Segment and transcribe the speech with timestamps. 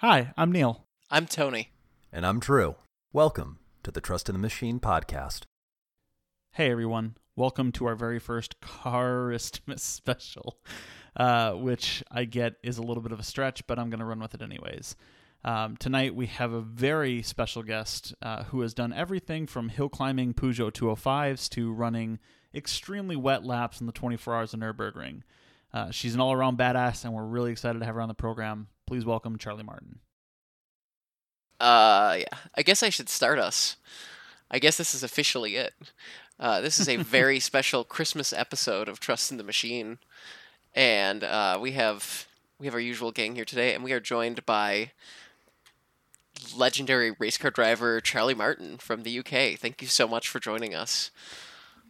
[0.00, 0.84] Hi, I'm Neil.
[1.10, 1.70] I'm Tony.
[2.12, 2.76] And I'm Drew.
[3.12, 5.42] Welcome to the Trust in the Machine podcast.
[6.52, 7.16] Hey, everyone.
[7.34, 10.60] Welcome to our very first Caristmas special,
[11.16, 14.04] uh, which I get is a little bit of a stretch, but I'm going to
[14.06, 14.94] run with it anyways.
[15.42, 19.88] Um, tonight, we have a very special guest uh, who has done everything from hill
[19.88, 22.20] climbing Peugeot 205s to running
[22.54, 25.22] extremely wet laps in the 24 Hours of Nürburgring.
[25.74, 28.14] Uh, she's an all around badass, and we're really excited to have her on the
[28.14, 28.68] program.
[28.88, 29.98] Please welcome Charlie Martin.
[31.60, 32.38] Uh, yeah.
[32.54, 33.76] I guess I should start us.
[34.50, 35.74] I guess this is officially it.
[36.40, 39.98] Uh, this is a very special Christmas episode of Trust in the Machine,
[40.74, 42.26] and uh, we have
[42.58, 44.92] we have our usual gang here today, and we are joined by
[46.56, 49.58] legendary race car driver Charlie Martin from the UK.
[49.58, 51.10] Thank you so much for joining us.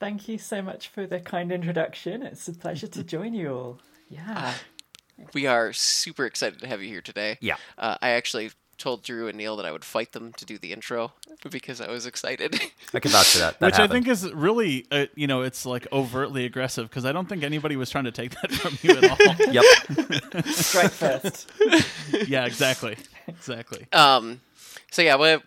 [0.00, 2.24] Thank you so much for the kind introduction.
[2.24, 3.78] It's a pleasure to join you all.
[4.10, 4.54] Yeah.
[5.34, 7.38] We are super excited to have you here today.
[7.40, 7.56] Yeah.
[7.76, 10.72] Uh, I actually told Drew and Neil that I would fight them to do the
[10.72, 11.12] intro
[11.50, 12.60] because I was excited.
[12.94, 13.58] I can vouch for that.
[13.58, 13.92] that Which happened.
[13.92, 17.42] I think is really, uh, you know, it's like overtly aggressive because I don't think
[17.42, 19.18] anybody was trying to take that from you at all.
[19.52, 20.44] Yep.
[20.46, 21.50] Strike first.
[22.28, 22.96] yeah, exactly.
[23.26, 23.86] Exactly.
[23.92, 24.40] Um,
[24.90, 25.42] so yeah, well,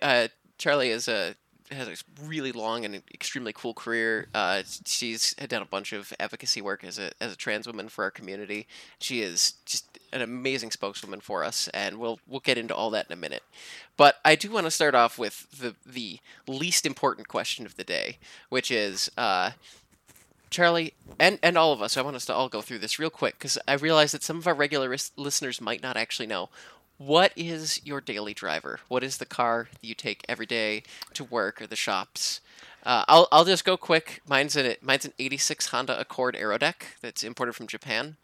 [0.00, 0.28] uh,
[0.58, 1.34] Charlie is a
[1.70, 4.28] has a really long and extremely cool career.
[4.34, 7.88] Uh, she's had done a bunch of advocacy work as a as a trans woman
[7.88, 8.66] for our community.
[8.98, 13.06] She is just an amazing spokeswoman for us, and we'll we'll get into all that
[13.06, 13.42] in a minute.
[13.96, 17.84] But I do want to start off with the the least important question of the
[17.84, 19.10] day, which is.
[19.16, 19.52] Uh,
[20.50, 23.08] Charlie, and, and all of us, I want us to all go through this real
[23.08, 26.48] quick because I realize that some of our regular ris- listeners might not actually know
[27.00, 28.78] what is your daily driver?
[28.88, 30.82] What is the car that you take every day
[31.14, 32.42] to work or the shops?
[32.84, 34.20] Uh, I'll I'll just go quick.
[34.28, 38.18] Mine's an mine's an '86 Honda Accord Aerodeck that's imported from Japan.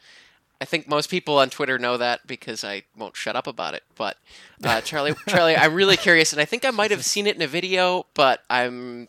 [0.61, 3.83] I think most people on Twitter know that because I won't shut up about it.
[3.95, 4.19] But
[4.63, 7.41] uh, Charlie, Charlie, I'm really curious, and I think I might have seen it in
[7.43, 9.09] a video, but I'm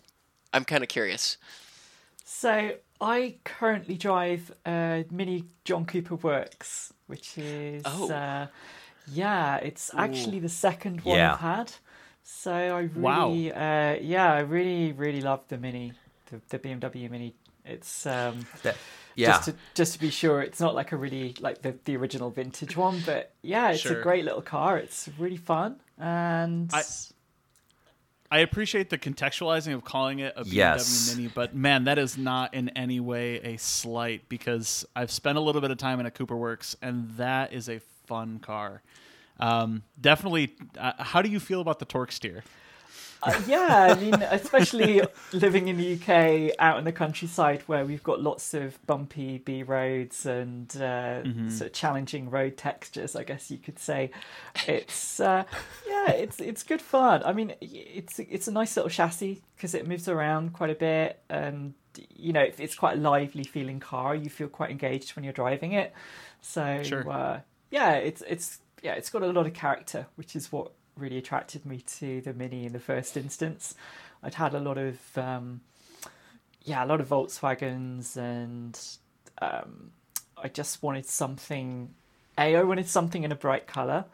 [0.54, 1.36] I'm kind of curious.
[2.24, 8.10] So I currently drive a Mini John Cooper Works, which is Oh.
[8.12, 8.48] uh,
[9.12, 11.34] yeah, it's actually the second one Yeah.
[11.34, 11.72] I've had.
[12.24, 13.30] So I Wow.
[13.30, 15.94] really, uh, yeah, I really, really love the Mini,
[16.30, 17.34] the, the BMW Mini.
[17.64, 18.78] It's um, That-
[19.16, 19.28] yeah.
[19.28, 22.30] just to just to be sure, it's not like a really like the the original
[22.30, 24.00] vintage one, but yeah, it's Sure.
[24.00, 24.78] a great little car.
[24.78, 26.70] It's really fun and.
[26.74, 26.84] I-
[28.30, 31.16] I appreciate the contextualizing of calling it a BMW Yes.
[31.16, 35.42] Mini, but man, that is not in any way a slight because I've spent a
[35.42, 38.82] little bit of time in a Cooper Works, and that is a fun car.
[39.40, 40.56] Um, definitely.
[40.78, 42.44] Uh, how do you feel about the torque steer?
[43.24, 45.02] Uh, yeah, I mean, especially
[45.34, 49.64] living in the UK, out in the countryside, where we've got lots of bumpy B
[49.64, 54.12] roads and uh, sort of challenging road textures, I guess you could say.
[54.68, 55.44] It's uh,
[55.88, 57.24] yeah, it's it's good fun.
[57.24, 61.20] I mean, it's it's a nice little chassis because it moves around quite a bit,
[61.30, 61.74] and
[62.16, 64.14] you know, it's quite a lively feeling car.
[64.16, 65.92] You feel quite engaged when you're driving it.
[66.42, 67.04] So Sure.
[67.72, 71.66] Yeah, it's it's yeah, it's got a lot of character, which is what really attracted
[71.66, 73.76] me to the Mini in the first instance.
[74.24, 75.62] I'd had a lot of um,
[76.64, 78.80] yeah, a lot of Volkswagens, and
[79.42, 79.92] um,
[80.42, 81.94] I just wanted something.
[82.38, 84.06] A, I wanted something in a bright color,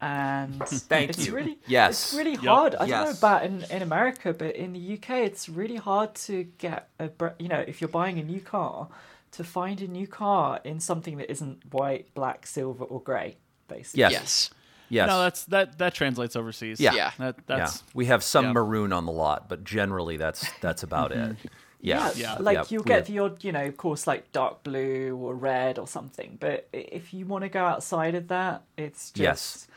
[0.00, 1.34] and Thank it's you.
[1.34, 2.12] really Yes.
[2.12, 2.40] it's really Yep.
[2.44, 2.74] hard.
[2.76, 6.44] I don't know about in, in America, but in the UK, it's really hard to
[6.58, 8.88] get a you know if you're buying a new car
[9.32, 13.36] to find a new car in something that isn't white, black, silver, or grey.
[13.68, 14.12] Basically, Yes.
[14.12, 14.50] Yes.
[14.90, 15.08] Yes.
[15.08, 16.80] No, that's that that translates overseas.
[16.80, 16.94] Yeah.
[16.94, 17.10] Yeah.
[17.18, 17.70] That yeah.
[17.92, 18.52] We have some yeah.
[18.52, 21.18] maroon on the lot, but generally that's that's about it.
[21.18, 21.48] Mm-hmm.
[21.80, 22.10] Yeah.
[22.16, 22.36] Yeah.
[22.40, 25.34] like Yeah, you'll get have- the odd, you know, of course, like dark blue or
[25.34, 26.38] red or something.
[26.40, 29.68] But if you want to go outside of that, it's just Yes.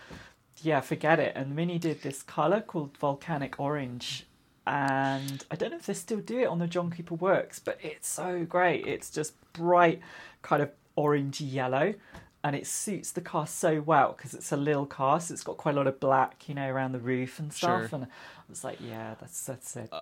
[0.63, 1.33] yeah, forget it.
[1.35, 4.25] And Mini did this color called volcanic orange,
[4.65, 7.77] and I don't know if they still do it on the John Cooper Works, but
[7.83, 8.87] it's so great.
[8.87, 9.99] It's just bright,
[10.41, 11.93] kind of orangey yellow.
[12.43, 15.57] And it suits the car so well because it's a little car, so it's got
[15.57, 17.89] quite a lot of black, you know, around the roof and stuff.
[17.89, 17.89] Sure.
[17.93, 18.07] And I
[18.49, 19.91] was like, yeah, that's that's it.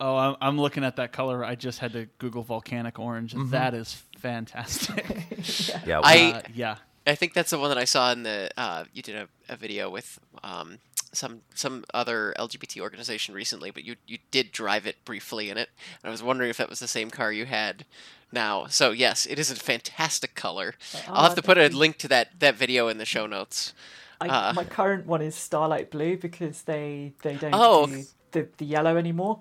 [0.00, 1.44] Oh, I'm, I'm looking at that color.
[1.44, 3.32] I just had to Google volcanic orange.
[3.32, 3.50] Mm-hmm.
[3.50, 5.06] That is fantastic.
[5.86, 5.98] Yeah.
[5.98, 6.76] we- I- uh, yeah.
[7.06, 8.50] I think that's the one that I saw in the.
[8.56, 10.78] Uh, you did a, a video with um,
[11.16, 15.68] some some other LGBT organization recently, but you you did drive it briefly in it.
[16.02, 17.84] And I was wondering if that was the same car you had
[18.32, 18.66] now.
[18.66, 20.74] So yes, it is a fantastic color.
[21.08, 23.72] I'll have to put a link to that that video in the show notes.
[24.20, 24.52] I, Uh.
[24.54, 27.86] my current one is Starlight Blue because they they don't Oh.
[27.86, 29.40] do the, the yellow anymore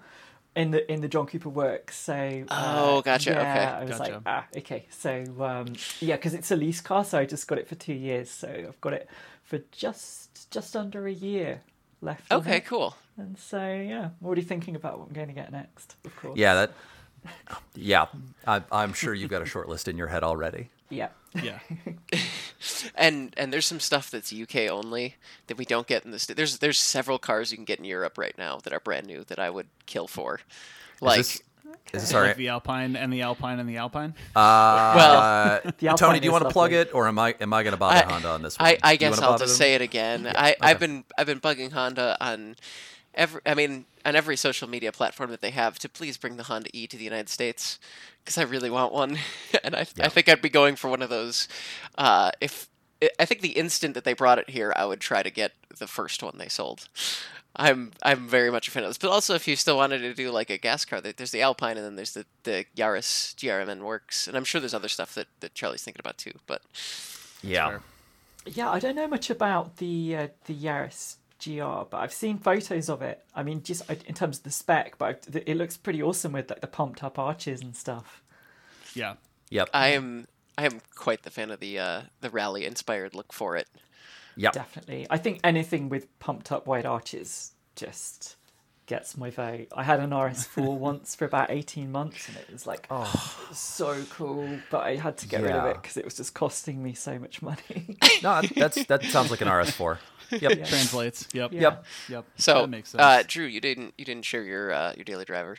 [0.56, 1.96] in the in the John Cooper works.
[1.98, 2.14] So
[2.50, 3.66] uh, Oh, gotcha, Yeah, okay.
[3.66, 4.86] I was like, ah, okay.
[4.90, 7.94] So um, yeah, because it's a lease car, so I just got it for two
[7.94, 8.30] years.
[8.30, 9.08] So I've got it
[9.44, 11.62] for just just under a year
[12.02, 12.32] left.
[12.32, 12.66] Okay, it.
[12.66, 12.96] cool.
[13.18, 15.96] And so yeah, I'm already thinking about what I'm going to get next.
[16.06, 16.38] Of course.
[16.38, 16.72] Yeah, that.
[17.74, 18.08] Yeah,
[18.46, 20.70] I, I'm sure you've got a short list in your head already.
[20.90, 21.10] Yeah.
[21.42, 21.60] Yeah.
[22.96, 25.16] And and there's some stuff that's UK only
[25.48, 27.86] that we don't get in the sta- there's there's several cars you can get in
[27.86, 30.40] Europe right now that are brand new that I would kill for.
[31.02, 31.42] Like is this,
[31.94, 34.14] is this all Like the Alpine and the Alpine and the Alpine.
[34.36, 37.54] Uh, Well- The Alpine Tony, do you want to plug it, or am I am
[37.54, 38.68] I going to bother I- Honda on this one?
[38.70, 39.58] I, I guess wanna I'll just them?
[39.58, 40.28] say it again.
[40.28, 42.56] I, I've been I've been bugging Honda on
[43.14, 46.44] every I mean on every social media platform that they have to please bring the
[46.44, 47.80] Honda E to the United States
[48.24, 49.18] because I really want one,
[49.64, 51.48] and I, I think I'd be going for one of those.
[51.98, 52.70] Uh, if
[53.20, 55.88] I think the instant that they brought it here, I would try to get the
[55.88, 56.88] first one they sold.
[57.56, 60.14] I'm I'm very much a fan of this, but also if you still wanted to
[60.14, 63.82] do like a gas car, there's the Alpine and then there's the the Yaris GRMN
[63.82, 66.34] works, and I'm sure there's other stuff that, that Charlie's thinking about too.
[66.48, 66.62] But
[67.42, 67.70] Yeah.
[67.70, 67.82] Fair.
[68.46, 72.90] Yeah, I don't know much about the uh, the Yaris GR, but I've seen photos
[72.90, 73.24] of it.
[73.36, 76.32] I mean, just uh, in terms of the spec, but I've- it looks pretty awesome
[76.34, 78.22] with like the pumped up arches and stuff.
[78.96, 79.16] Yeah.
[79.50, 79.70] Yep.
[79.74, 80.28] I am
[80.58, 83.68] I am quite the fan of the uh, the rally inspired look for it.
[84.36, 84.54] Yep.
[84.54, 88.36] Definitely, I think anything with pumped up wide arches just
[88.86, 89.68] gets my vote.
[89.76, 94.04] I had an RS4 once for about eighteen months, and it was like oh, so
[94.10, 96.94] cool, but I had to get rid of it because it was just costing me
[96.94, 97.98] so much money.
[98.22, 99.98] No, that's that sounds like an RS4.
[100.32, 100.42] Yep.
[100.42, 100.66] Yeah.
[100.66, 101.28] Translates.
[101.34, 101.52] Yep.
[101.54, 101.62] Yeah.
[101.62, 101.86] Yep.
[102.10, 102.26] Yep.
[102.38, 103.02] So, that makes sense.
[103.02, 105.58] uh, Drew, you didn't you didn't share your uh, your daily driver.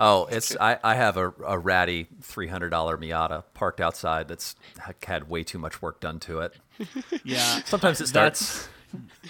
[0.00, 4.54] Oh, it's I, I have a, a ratty three hundred dollar Miata parked outside that's
[5.02, 6.54] had way too much work done to it.
[7.24, 7.60] yeah.
[7.64, 8.68] Sometimes it starts.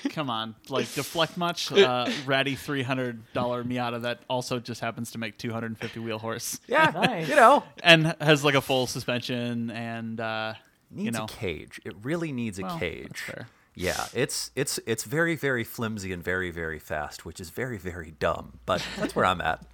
[0.03, 1.73] That's come on, like deflect much.
[1.79, 5.79] Uh, ratty three hundred dollar Miata that also just happens to make two hundred and
[5.79, 7.29] fifty wheel horse Yeah, Nice.
[7.29, 10.55] you know, and has like a full suspension and uh,
[10.91, 11.81] needs you know a cage.
[11.85, 13.21] It really needs a well, that's cage.
[13.21, 13.49] fair.
[13.75, 18.11] Yeah, it's it's it's very very flimsy and very very fast, which is very very
[18.19, 18.59] dumb.
[18.67, 19.65] But that's where I'm at.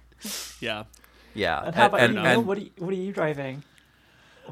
[0.59, 0.85] Yeah.
[1.33, 2.41] Yeah, and how about and, you, and- Neil?
[2.43, 3.63] What are you, what are you driving?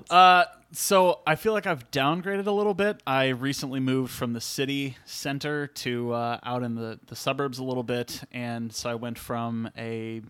[0.10, 3.02] Uh, so I feel like I've downgraded a little bit.
[3.06, 7.64] I recently moved from the city center to uh, out in the, the suburbs a
[7.64, 10.22] little bit, and so I went from a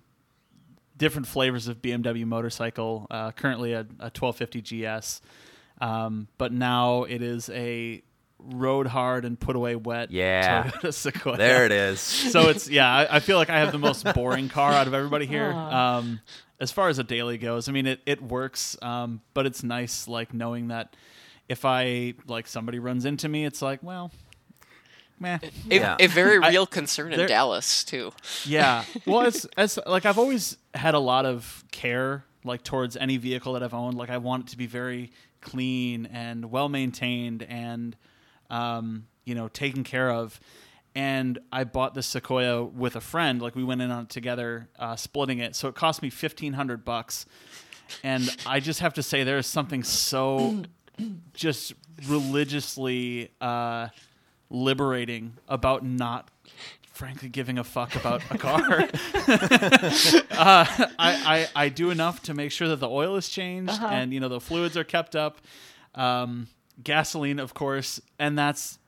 [0.97, 3.07] different flavors of BMW motorcycle.
[3.09, 5.21] Uh, currently a, a 1250 GS,
[5.81, 8.03] um, but now it is a
[8.43, 10.11] road hard and put away wet.
[10.11, 10.69] Yeah.
[10.71, 11.37] Toyota Sequoia.
[11.37, 11.99] there it is.
[11.99, 14.93] So it's yeah, I, I feel like I have the most boring car out of
[14.93, 15.51] everybody here.
[15.53, 16.19] Um,
[16.59, 20.07] as far as a daily goes, I mean it it works, um, but it's nice
[20.07, 20.95] like knowing that
[21.49, 24.11] if I like somebody runs into me, it's like well,
[25.19, 25.39] meh.
[25.69, 25.97] A, Yeah.
[25.99, 28.11] a very I- real concern in there- Dallas too.
[28.45, 28.83] Yeah.
[29.05, 33.53] Well, it's as like I've always had a lot of care like towards any vehicle
[33.53, 33.97] that I've owned.
[33.97, 35.11] Like I want it to be very
[35.41, 37.95] clean and well maintained and
[38.53, 40.39] um, you know taken care of.
[40.95, 43.41] And I bought this Sequoia with a friend.
[43.41, 45.55] Like we went in on it together, uh, splitting it.
[45.55, 47.25] So it cost me fifteen hundred bucks.
[48.03, 50.63] And I just have to say, there is something so
[51.33, 51.73] just
[52.07, 53.87] religiously uh,
[54.49, 56.29] liberating about not
[56.93, 58.81] frankly giving a fuck about a car.
[60.31, 63.87] uh, I, I, I do enough to make sure that the oil is changed Uh-huh.
[63.87, 65.39] and you know the fluids are kept up,
[65.95, 66.47] um,
[66.83, 68.79] gasoline of course, and that's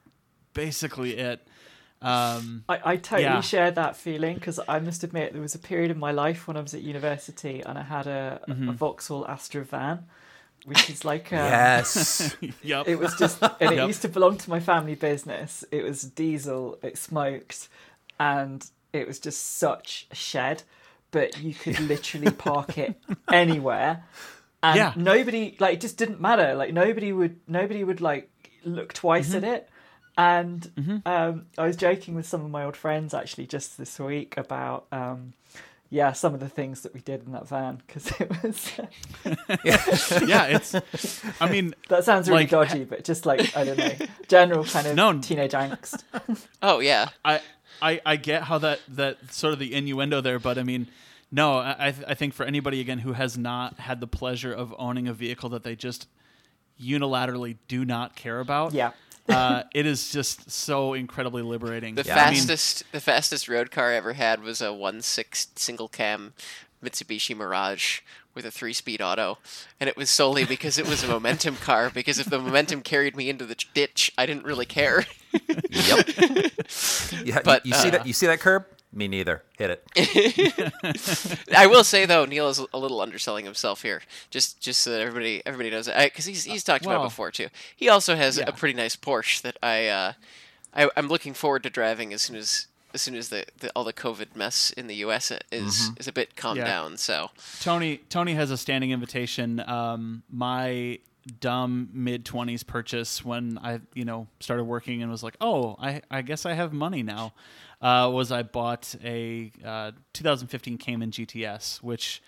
[0.53, 1.47] basically it.
[2.01, 3.41] Um, I, I totally Yeah.
[3.41, 6.55] share that feeling because I must admit there was a period in my life when
[6.57, 8.69] I was at university and I had a, Mm-hmm.
[8.69, 10.05] a Vauxhall Astra van,
[10.65, 12.35] which is like um, yes.
[12.63, 12.87] yep.
[12.87, 13.87] It was just, and it Yep.
[13.87, 15.63] used to belong to my family business.
[15.71, 17.69] It was diesel, it smoked,
[18.19, 20.63] and it was just such a shed.
[21.11, 22.99] But you could literally park it
[23.31, 24.03] anywhere,
[24.69, 24.93] and Yeah.
[24.95, 26.53] nobody like it just didn't matter.
[26.55, 28.29] Like nobody would, nobody would like
[28.63, 29.45] look twice Mm-hmm.
[29.45, 29.69] at it.
[30.17, 34.37] And um, I was joking with some of my old friends actually just this week
[34.37, 34.85] about.
[34.91, 35.33] Um,
[35.91, 38.71] yeah, some of the things that we did in that van because it was.
[40.27, 40.75] yeah, it's.
[41.39, 43.91] I mean, that sounds really Like- dodgy, but just like I don't know,
[44.27, 45.19] general kind of No.
[45.19, 46.03] teenage angst.
[46.61, 47.39] Oh yeah, I,
[47.81, 50.87] I I get how that that sort of the innuendo there, but I mean,
[51.35, 54.53] no, I I th- I think for anybody again who has not had the pleasure
[54.53, 56.07] of owning a vehicle that they just
[56.81, 58.91] unilaterally do not care about, Yeah.
[59.29, 61.95] uh, it is just so incredibly liberating.
[61.95, 65.01] the Yeah, I mean- fastest the fastest road car I ever had was a one
[65.01, 66.33] six single cam
[66.83, 68.01] Mitsubishi Mirage
[68.35, 69.37] with a three speed auto,
[69.79, 71.89] and it was solely because it was a momentum car.
[71.89, 75.05] Because if the momentum carried me into the ditch, I didn't really care.
[75.69, 76.07] yep.
[77.23, 78.05] Yeah, But, you, you see uh, that?
[78.07, 78.65] You see that curb?
[78.95, 79.43] Me neither.
[79.57, 81.47] Hit it.
[81.55, 84.01] I will say though, Neil is a little underselling himself here.
[84.29, 87.09] Just just so that everybody everybody knows it, because he's he's talked about well, it
[87.09, 87.49] before too.
[87.75, 88.45] He also has yeah.
[88.47, 90.13] a pretty nice Porsche that I uh,
[90.73, 93.83] I, I'm looking forward to driving as soon as as soon as the, the all
[93.83, 95.29] the COVID mess in the U.S.
[95.51, 96.65] is is a bit calmed Yeah.
[96.65, 96.95] down.
[96.95, 99.59] So Tony Tony has a standing invitation.
[99.59, 100.99] Um, my
[101.39, 106.01] dumb mid twenties purchase when I you know started working and was like, oh, I
[106.09, 107.33] I guess I have money now.
[107.81, 112.23] Uh, was I bought a uh, 2015 Cayman GTS, which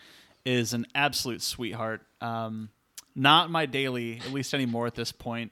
[0.46, 2.02] is an absolute sweetheart.
[2.22, 2.70] Um,
[3.16, 5.52] not my daily, at least anymore at this point.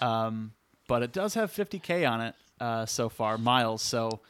[0.00, 0.52] Um,
[0.88, 3.82] but it does have 50k on it uh, so far, miles.
[3.82, 4.20] So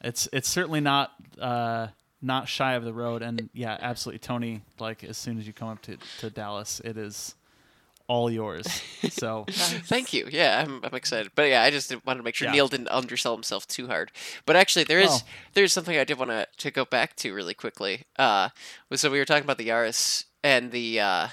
[0.00, 1.88] it's it's certainly not uh,
[2.22, 3.22] not shy of the road.
[3.22, 4.62] And yeah, absolutely, Tony.
[4.78, 7.34] Like as soon as you come up to, to Dallas, it is
[8.10, 8.66] all yours.
[9.08, 10.26] So Thank you.
[10.30, 11.30] Yeah, I'm, I'm excited.
[11.36, 12.52] But yeah, I just wanted to make sure Yeah.
[12.54, 14.10] Neil didn't undersell himself too hard.
[14.46, 15.20] But actually, there is Oh.
[15.54, 18.04] there's something I did want to to go back to really quickly.
[18.18, 18.48] Uh,
[18.88, 21.28] was so we were talking about the Yaris and the uh,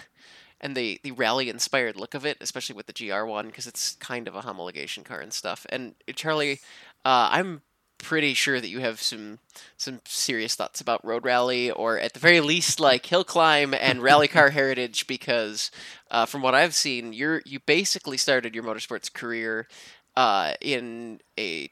[0.61, 3.95] and the the rally inspired look of it, especially with the GR one because it's
[3.95, 5.65] kind of a homologation car and stuff.
[5.69, 6.59] And uh, Charlie,
[7.05, 7.61] uh, I'm
[7.97, 9.39] pretty sure that you have some
[9.77, 14.01] some serious thoughts about road rally or at the very least like hill climb and
[14.01, 15.71] rally car heritage because
[16.11, 19.67] uh, from what I've seen you're you basically started your motorsports career
[20.15, 21.69] uh, in a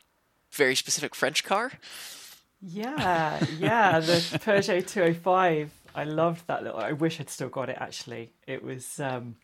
[0.52, 1.74] very specific French car
[2.62, 4.14] Yeah, yeah, the
[4.44, 5.72] Peugeot 205.
[5.94, 6.80] I loved that little.
[6.80, 7.78] I wish I'd still got it.
[7.80, 9.00] Actually, it was.
[9.00, 9.36] um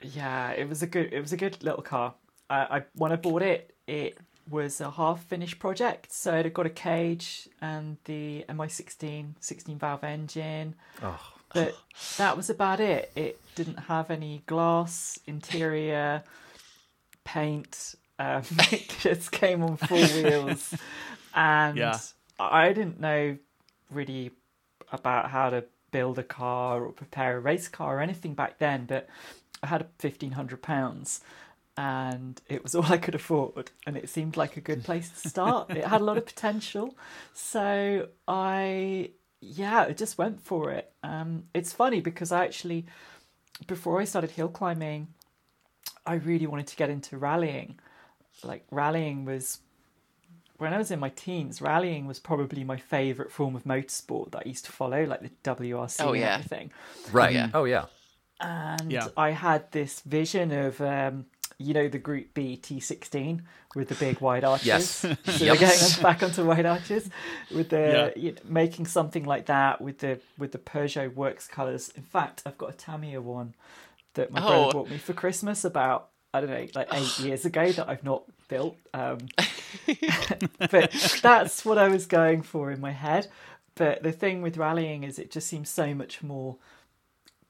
[0.00, 1.12] Yeah, it was a good.
[1.12, 2.14] It was a good little car.
[2.50, 4.18] I, I when I bought it, it
[4.50, 6.12] was a half finished project.
[6.12, 10.74] So it had got a cage and the MI16 16 valve engine.
[11.02, 11.20] Oh.
[11.52, 11.76] But
[12.18, 13.12] that was about it.
[13.14, 16.24] It didn't have any glass interior
[17.24, 17.94] paint.
[18.18, 20.74] Um, it just came on four wheels,
[21.34, 21.98] and Yeah.
[22.38, 23.38] I didn't know
[23.90, 24.32] really
[24.90, 28.86] about how to build a car or prepare a race car or anything back then.
[28.86, 29.08] But
[29.62, 31.20] I had fifteen hundred pounds,
[31.76, 35.28] and it was all I could afford, and it seemed like a good place to
[35.28, 35.70] start.
[35.70, 36.96] it had a lot of potential,
[37.32, 40.92] so I yeah, I just went for it.
[41.02, 42.86] Um, it's funny because I actually
[43.66, 45.08] before I started hill climbing,
[46.06, 47.78] I really wanted to get into rallying.
[48.42, 49.60] Like rallying was
[50.58, 54.42] when I was in my teens, rallying was probably my favourite form of motorsport that
[54.44, 56.34] I used to follow, like the WRC Oh, and yeah.
[56.34, 56.70] everything.
[57.12, 57.34] Right.
[57.34, 57.50] Yeah.
[57.54, 57.86] Oh yeah.
[58.40, 59.08] And Yeah.
[59.16, 61.26] I had this vision of, um,
[61.58, 63.42] you know, the Group B T16
[63.74, 64.66] with the big wide arches.
[64.66, 64.86] Yes.
[64.90, 65.38] So Yep.
[65.38, 67.08] they're getting us back onto wide arches
[67.54, 68.20] with the Yeah.
[68.22, 71.90] you know, making something like that with the with the Peugeot works colours.
[71.96, 73.54] In fact, I've got a Tamiya one
[74.14, 74.46] that my Oh.
[74.46, 78.04] brother bought me for Christmas about I don't know like eight years ago that I've
[78.04, 78.76] not built.
[78.92, 79.18] Um,
[80.58, 83.28] but that's what I was going for in my head.
[83.76, 86.56] But the thing with rallying is it just seems so much more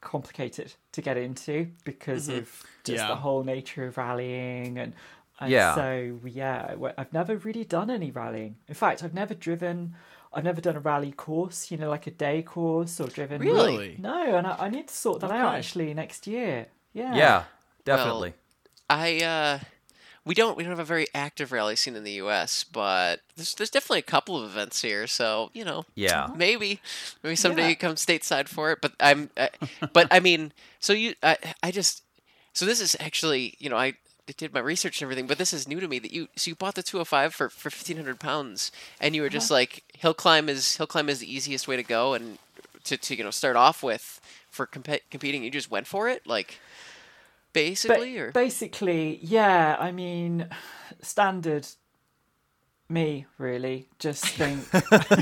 [0.04, 2.44] complicated to get into because of
[2.84, 3.08] just Yeah.
[3.08, 4.92] the whole nature of rallying and,
[5.40, 5.74] and Yeah.
[5.74, 9.94] so yeah I've never really done any rallying in fact I've never driven
[10.32, 13.96] I've never done a rally course you know like a day course or driven Really?
[13.98, 17.44] no and I, I need to sort that out actually next year yeah Yeah.
[17.84, 18.32] Definitely.
[18.88, 19.58] I uh,
[20.24, 23.54] we don't we don't have a very active rally scene in the U.S., but there's
[23.54, 25.06] there's definitely a couple of events here.
[25.06, 26.28] So you know, yeah.
[26.34, 26.80] maybe
[27.22, 27.68] maybe someday Yeah.
[27.68, 28.78] you come stateside for it.
[28.80, 29.48] But I'm, uh,
[29.92, 32.02] but I mean, so you I I just
[32.52, 33.94] so this is actually you know I
[34.38, 36.54] did my research and everything, but this is new to me that you so you
[36.54, 40.76] bought the 205 for for 1500 pounds and you were just like hill climb is
[40.76, 42.38] hill climb is the easiest way to go and
[42.84, 46.26] to, to you know start off with for comp- competing you just went for it
[46.26, 46.58] like
[47.54, 50.48] Ba- basically or basically yeah I mean
[51.00, 51.66] standard
[52.86, 54.62] me really just think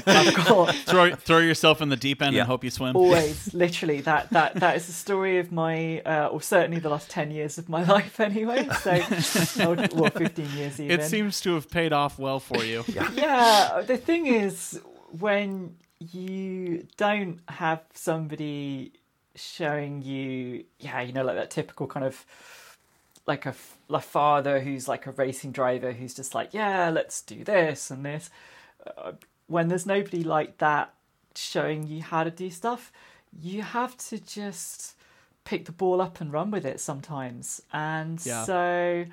[0.09, 2.41] I've got throw throw yourself in the deep end Yeah.
[2.43, 2.97] and hope you swim.
[2.97, 7.09] always literally that that that is the story of my uh, or certainly the last
[7.09, 8.91] 10 years of my life anyway so
[9.71, 12.85] or, well 15 years even It seems to have paid off well for you.
[13.15, 14.81] yeah the thing is
[15.21, 18.93] when you don't have somebody
[19.35, 22.25] showing you yeah you know like that typical kind of
[23.27, 23.55] like a,
[23.91, 28.05] a father who's like a racing driver who's just like yeah let's do this and
[28.05, 28.31] this
[28.97, 29.12] uh,
[29.47, 30.93] when there's nobody like that
[31.35, 32.93] showing you how to do stuff
[33.41, 34.95] you have to just
[35.45, 38.45] pick the ball up and run with it sometimes and Yeah.
[38.45, 39.05] so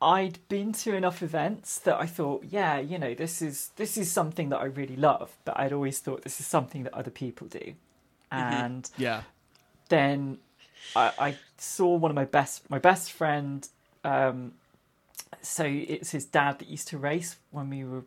[0.00, 4.12] I'd been to enough events that I thought, yeah, you know, this is this is
[4.12, 7.46] something that I really love, but I'd always thought this is something that other people
[7.46, 7.74] do.
[8.32, 9.22] And Yeah.
[9.88, 10.38] then
[10.94, 13.66] I, I saw one of my best my best friend.
[14.04, 14.52] Um,
[15.42, 18.04] so it's his dad that used to race when we were,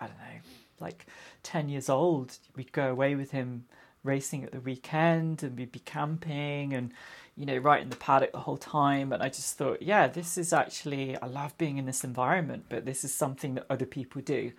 [0.00, 0.40] I don't know,
[0.80, 1.06] like
[1.42, 2.38] ten years old.
[2.56, 3.64] We'd go away with him
[4.04, 6.92] racing at the weekend, and we'd be camping and
[7.36, 9.12] you know right in the paddock the whole time.
[9.12, 12.84] And I just thought, yeah, this is actually I love being in this environment, but
[12.84, 14.52] this is something that other people do.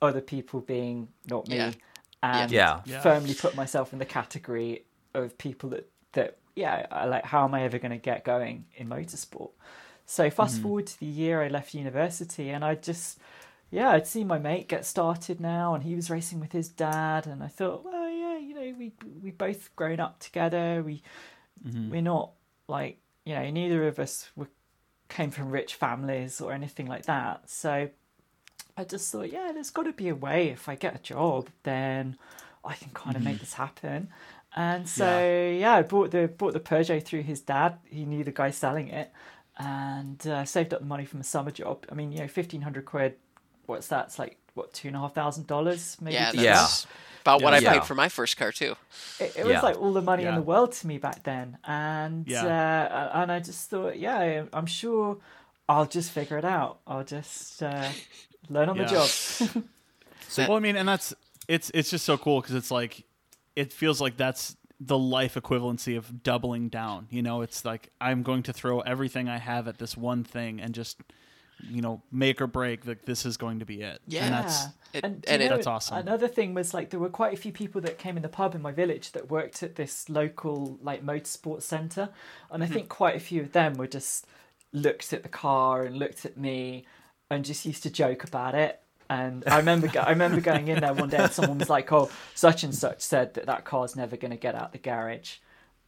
[0.00, 1.70] Other people being not me, Yeah.
[2.22, 2.80] And Yeah.
[2.84, 3.00] Yeah.
[3.00, 7.54] firmly put myself in the category of people that that yeah, I like how am
[7.54, 9.50] I ever going to get going in motorsport?
[10.04, 10.62] So fast mm-hmm.
[10.62, 13.18] forward to the year I left university, and I just
[13.70, 17.26] yeah, I'd seen my mate get started now, and he was racing with his dad,
[17.26, 20.82] and I thought, well, yeah, you know, we we both grown up together.
[20.84, 21.02] We
[21.66, 21.90] mm-hmm.
[21.90, 22.32] we're not
[22.68, 24.48] like you know, neither of us were
[25.08, 27.48] came from rich families or anything like that.
[27.48, 27.88] So
[28.76, 30.48] I just thought, yeah, there's got to be a way.
[30.48, 32.16] If I get a job, then
[32.64, 34.08] I can kind of make this happen.
[34.54, 35.04] And so
[35.58, 35.74] yeah.
[35.74, 37.78] I bought the bought the Peugeot through his dad.
[37.84, 39.10] He knew the guy selling it,
[39.58, 41.86] and uh, saved up the money from a summer job.
[41.90, 43.16] I mean, you know, fifteen hundred quid.
[43.66, 44.06] What's that?
[44.06, 46.14] It's like what two and a half thousand dollars, maybe.
[46.14, 46.90] Yeah, that's Yeah.
[47.22, 48.74] about what I paid for my first car too.
[49.20, 52.26] it, it was like all the money in the world to me back then and
[52.28, 52.44] Yeah.
[52.44, 55.18] uh, and i just thought yeah i'm sure
[55.68, 57.88] i'll just figure it out i'll just uh,
[58.52, 58.84] learn on Yeah.
[58.84, 58.90] the
[59.54, 59.64] job
[60.48, 61.14] well, I mean, and that's
[61.48, 63.04] it's it's just so cool because it's like
[63.56, 67.06] it feels like that's the life equivalency of doubling down.
[67.10, 70.60] You know, it's like I'm going to throw everything I have at this one thing
[70.60, 70.98] and just
[71.68, 72.86] you know make or break.
[72.86, 74.00] Like this is going to be it.
[74.06, 74.24] Yeah.
[74.24, 75.98] and that's It- and, and know, That's awesome.
[75.98, 78.54] another thing was like there were quite a few people that came in the pub
[78.54, 82.10] in my village that worked at this local like motorsport center
[82.50, 82.72] and i Hmm.
[82.74, 84.26] think quite a few of them were just
[84.72, 86.84] looked at the car and looked at me
[87.32, 88.78] and just used to joke about it
[89.10, 92.08] and I remember, I remember going in there one day, and someone was like, "Oh,
[92.34, 95.34] such and such said that that car's never going to get out the garage."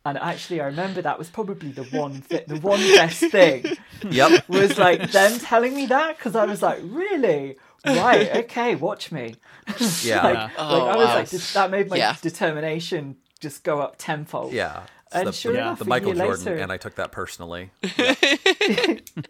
[0.05, 3.65] And actually, I remember that was probably the one, thi- the one best thing
[4.11, 4.47] Yep.
[4.49, 7.57] was like them telling me that because I was like, "Really?
[7.87, 8.29] Right?
[8.45, 9.37] Okay, watch me."
[9.69, 9.73] Yeah.
[9.79, 10.35] like, Yeah.
[10.35, 11.15] like Oh, I was wow.
[11.15, 12.17] like, that made my Yeah.
[12.21, 14.53] determination just go up tenfold.
[14.53, 14.83] Yeah.
[15.15, 17.71] And the, sure the, enough, the Michael Jordan, later- and I took that personally.
[17.83, 18.19] yeah,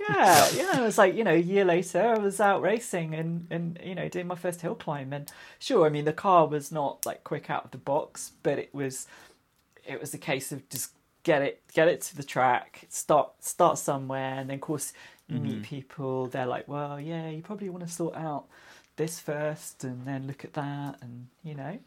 [0.08, 0.80] yeah.
[0.80, 3.94] It was like you know, a year later, I was out racing and and you
[3.94, 5.12] know doing my first hill climb.
[5.12, 8.58] And sure, I mean the car was not like quick out of the box, but
[8.58, 9.06] it was
[9.84, 13.78] it was a case of just get it get it to the track, start start
[13.78, 14.92] somewhere, and then of course
[15.28, 15.62] you meet mm-hmm.
[15.62, 16.26] people.
[16.28, 18.44] They're like, well, yeah, you probably want to sort out
[18.96, 21.78] this first, and then look at that, and you know.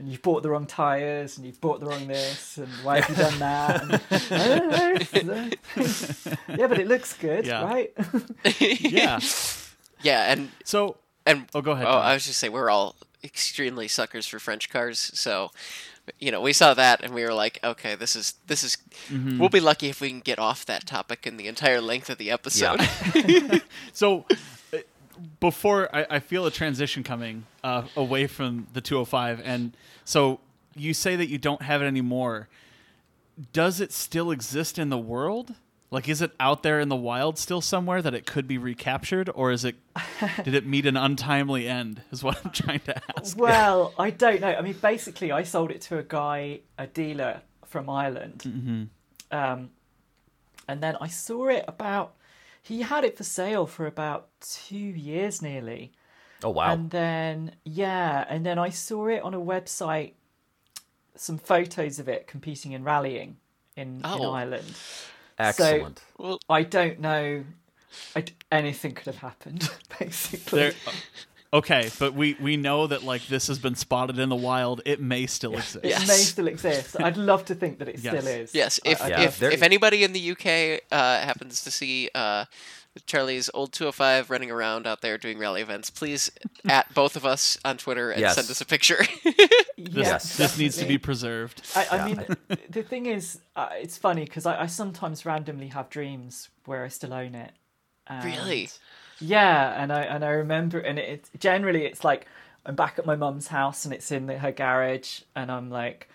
[0.00, 3.10] And you've bought the wrong tires, and you've bought the wrong this, and why have
[3.10, 3.82] you done that?
[3.82, 4.00] And,
[4.32, 5.50] I don't know.
[6.56, 7.62] yeah, but it looks good, Yeah.
[7.62, 7.92] right?
[8.58, 9.20] yeah.
[10.02, 12.02] Yeah, and So and Oh, go ahead, Oh, Tom.
[12.02, 15.50] I was just saying we're all extremely suckers for French cars, so
[16.18, 18.78] you know we saw that and we were like, okay, this is this is.
[19.10, 19.38] Mm-hmm.
[19.38, 22.16] We'll be lucky if we can get off that topic in the entire length of
[22.16, 22.80] the episode.
[23.92, 24.34] So uh,
[25.40, 30.40] before I, I feel a transition coming uh, away from the 205, and so
[30.74, 32.48] you say that you don't have it anymore.
[33.52, 35.54] Does it still exist in the world?
[35.90, 39.28] Like, is it out there in the wild still somewhere that it could be recaptured,
[39.34, 39.74] or is it?
[40.44, 42.02] did it meet an untimely end?
[42.12, 43.36] Is what I'm trying to ask.
[43.36, 44.54] Well, I don't know.
[44.54, 48.88] I mean, basically, I sold it to a guy, a dealer from Ireland,
[49.32, 49.70] um,
[50.68, 52.14] and then I saw it about.
[52.62, 55.92] He had it for sale for about two years nearly,
[56.42, 56.72] Oh wow.
[56.72, 60.12] and then yeah, and then I saw it on a website,
[61.14, 63.36] some photos of it competing in rallying
[63.76, 64.32] in, in Oh.
[64.32, 64.74] Ireland.
[65.38, 66.02] Excellent.
[66.18, 67.44] well, I don't know.
[68.14, 69.68] I d anything could have happened,
[69.98, 70.60] basically.
[70.60, 70.72] There,
[71.52, 74.82] okay, but we we know that like this has been spotted in the wild.
[74.84, 75.76] It may still exist.
[75.84, 76.08] It Yes.
[76.08, 76.96] may still exist.
[77.00, 78.14] I'd love to think that it Yes.
[78.22, 78.54] still is.
[78.54, 82.44] yes, if I- Yeah, if, if anybody in the UK uh, happens to see uh,
[83.06, 86.30] Charlie's old 205 running around out there doing rally events, please
[86.68, 88.34] at both of us on Twitter and Yes.
[88.34, 89.04] send us a picture.
[89.82, 91.62] This, yeah, this needs to be preserved.
[91.74, 92.04] I, I Yeah.
[92.04, 92.26] mean,
[92.68, 96.88] the thing is, uh, it's funny because I, I sometimes randomly have dreams where I
[96.88, 97.52] still own it.
[98.06, 98.68] And- Really?
[99.20, 102.26] Yeah, and I and I remember, and it, generally it's like
[102.66, 106.08] I'm back at my mum's house and it's in the, her garage, and I'm like,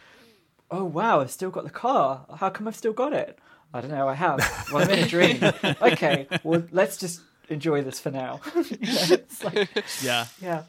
[0.72, 2.26] oh wow, I've still got the car.
[2.38, 3.38] How come I've still got it?
[3.74, 4.08] I don't know.
[4.08, 4.40] I have.
[4.72, 5.40] Well, I'm in a dream.
[5.82, 8.42] okay, well, let's just enjoy this for now.
[8.56, 9.70] You know, it's like,
[10.02, 10.26] Yeah.
[10.42, 10.64] yeah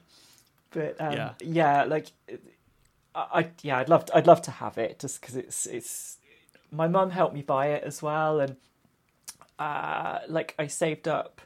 [0.72, 1.32] but um, Yeah.
[1.40, 1.84] yeah.
[1.84, 2.08] like
[3.14, 6.18] I, I yeah i'd love to, i'd love to have it just because it's it's
[6.70, 8.56] my mum helped me buy it as well and
[9.58, 11.40] uh like i saved up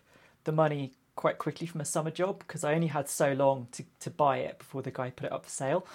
[0.44, 3.84] the money quite quickly from a summer job because i only had so long to
[3.98, 5.86] to buy it before the guy put it up for sale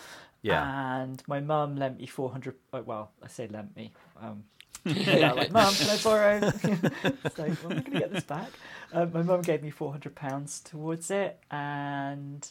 [0.44, 1.02] Yeah.
[1.02, 4.44] and my mum lent me 400 oh, well i say lent me um
[4.86, 6.40] yeah, like, Mum, can I borrow?
[7.36, 8.50] so I'm going to get this back.
[8.94, 12.48] Um, my mum gave me four hundred pounds towards it, and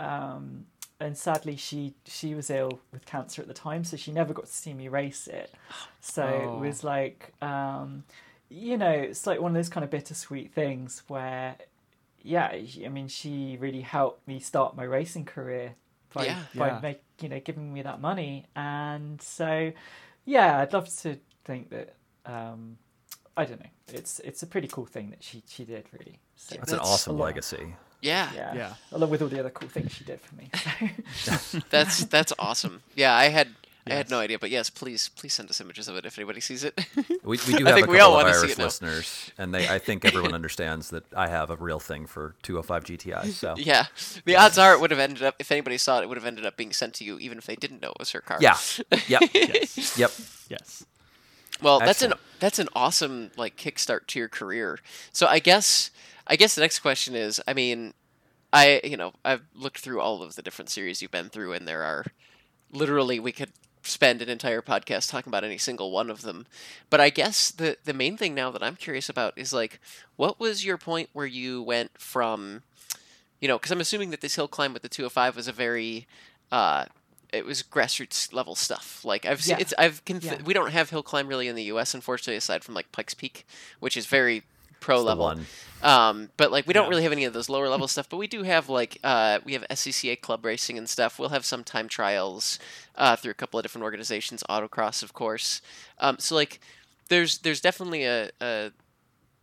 [0.00, 0.66] um,
[0.98, 4.46] and sadly she she was ill with cancer at the time, so she never got
[4.46, 5.52] to see me race it.
[6.00, 6.56] So Oh.
[6.56, 8.02] it was like, um,
[8.52, 11.56] you know, it's like one of those kind of bittersweet things where,
[12.22, 12.46] yeah,
[12.84, 15.74] I mean, she really helped me start my racing career
[16.12, 16.42] by Yeah.
[16.54, 16.80] by Yeah.
[16.80, 19.72] make you know giving me that money, and so
[20.24, 21.94] yeah, I'd love to think that.
[22.26, 22.78] Um,
[23.36, 23.70] I don't know.
[23.88, 26.18] It's it's a pretty cool thing that she she did really.
[26.36, 27.74] So, That's an awesome a legacy.
[28.02, 28.54] Yeah, yeah.
[28.54, 28.74] Yeah.
[28.92, 30.50] Along with all the other cool things she did for me.
[31.14, 31.58] So.
[31.70, 32.82] that's that's awesome.
[32.94, 33.48] Yeah, I had
[33.84, 36.40] I had no idea, but yes, please please send us images of it if anybody
[36.40, 36.78] sees it.
[37.24, 39.68] We, we do I have think a we all couple of Irish listeners, and they
[39.68, 43.30] I think everyone understands that I have a real thing for 205 GTI.
[43.32, 43.86] So yeah,
[44.24, 46.26] the odds are it would have ended up if anybody saw it, it would have
[46.26, 48.38] ended up being sent to you, even if they didn't know it was her car.
[48.40, 48.56] yeah,
[49.08, 49.98] yep, Yes.
[49.98, 50.10] yep.
[50.48, 50.84] Yes.
[51.60, 54.78] Well, that's an that's an awesome like kickstart to your career.
[55.12, 55.90] So I guess
[56.26, 57.94] I guess the next question is, I mean,
[58.52, 61.68] I you know I've looked through all of the different series you've been through, and
[61.68, 62.04] there are
[62.72, 63.50] literally we could
[63.82, 66.46] spend an entire podcast talking about any single one of them.
[66.90, 69.80] But I guess the the main thing now that I'm curious about is like,
[70.16, 72.62] what was your point where you went from,
[73.40, 76.06] you know, because I'm assuming that this hill climb with the 205 was a very
[76.50, 76.84] uh,
[77.32, 79.04] it was grassroots level stuff.
[79.04, 79.62] Like I've seen, Yeah.
[79.62, 80.42] it's I've conf- Yeah.
[80.44, 81.94] we don't have hill climb really in the U.S.
[81.94, 83.46] unfortunately, aside from like Pikes Peak,
[83.80, 84.42] which is very
[84.82, 85.24] pro It's level.
[85.82, 86.90] Um, but like we don't Yeah.
[86.90, 88.08] really have any of those lower level stuff.
[88.08, 91.18] But we do have like uh, we have SCCA club racing and stuff.
[91.18, 92.58] We'll have some time trials
[92.96, 95.62] uh, through a couple of different organizations, autocross of course.
[95.98, 96.60] Um, so like
[97.08, 98.72] there's there's definitely a, a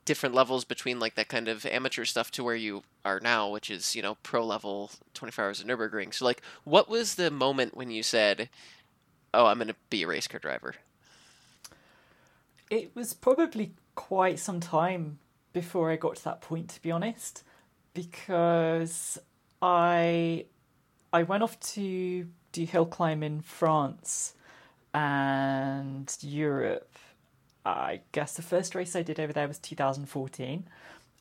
[0.05, 3.69] different levels between like that kind of amateur stuff to where you are now, which
[3.69, 6.13] is you know pro level 24 hours of Nurburgring.
[6.13, 8.49] So like, what was the moment when you said,
[9.33, 10.75] "Oh, I'm going to be a race car driver"?
[12.69, 15.19] It was probably quite some time
[15.53, 17.43] before I got to that point, to be honest,
[17.93, 19.17] because
[19.61, 20.45] I
[21.11, 24.33] I went off to do hill climb in France
[24.93, 26.97] and Europe.
[27.65, 30.67] I guess the first race I did over there was 2014,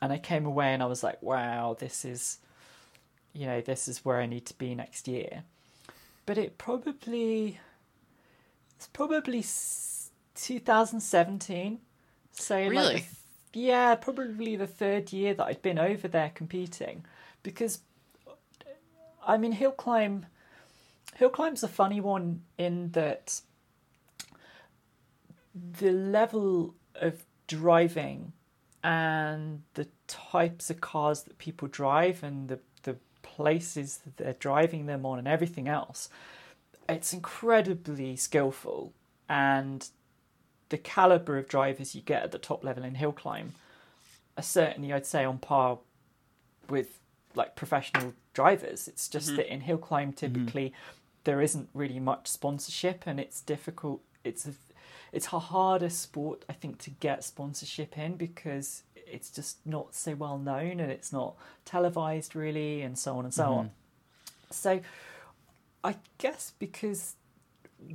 [0.00, 2.38] and I came away and I was like, "Wow, this is,
[3.32, 5.44] you know, this is where I need to be next year."
[6.26, 7.58] But it probably
[8.76, 9.42] it's probably
[10.34, 11.80] 2017.
[12.32, 12.94] So like Really?
[12.94, 13.04] th-
[13.52, 17.04] yeah, probably the third year that I'd been over there competing,
[17.42, 17.80] because
[19.26, 20.26] I mean hill climb.
[21.16, 23.40] Hill climb's a funny one in that
[25.80, 28.32] the level of driving
[28.84, 34.87] and the types of cars that people drive and the the places that they're driving
[34.87, 36.08] them on and everything else
[36.88, 38.92] it's incredibly skillful
[39.28, 39.90] and
[40.68, 43.54] the caliber of drivers you get at the top level in hill climb
[44.37, 45.78] are certainly I'd say on par
[46.68, 46.98] with
[47.35, 48.88] like professional drivers.
[48.88, 49.37] It's just mm-hmm.
[49.37, 50.35] that in hill climb mm-hmm.
[50.35, 50.72] typically
[51.24, 54.52] there isn't really much sponsorship and it's difficult it's a
[55.12, 60.14] it's a harder sport I think to get sponsorship in because it's just not so
[60.14, 63.59] well known and it's not televised really and so on and so mm-hmm.
[63.59, 63.70] on.
[64.50, 64.81] So
[65.85, 67.14] I guess because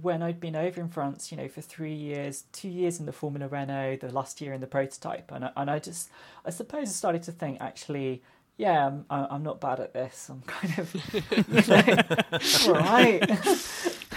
[0.02, 3.12] when I'd been over in France, you know, for three years, two years in the
[3.12, 6.10] Formula Renault, the last year in the prototype, and I, and I just,
[6.46, 8.22] I suppose, I started to think actually,
[8.58, 10.30] yeah, I'm, I'm not bad at this.
[10.30, 13.30] I'm kind of, you know, all right.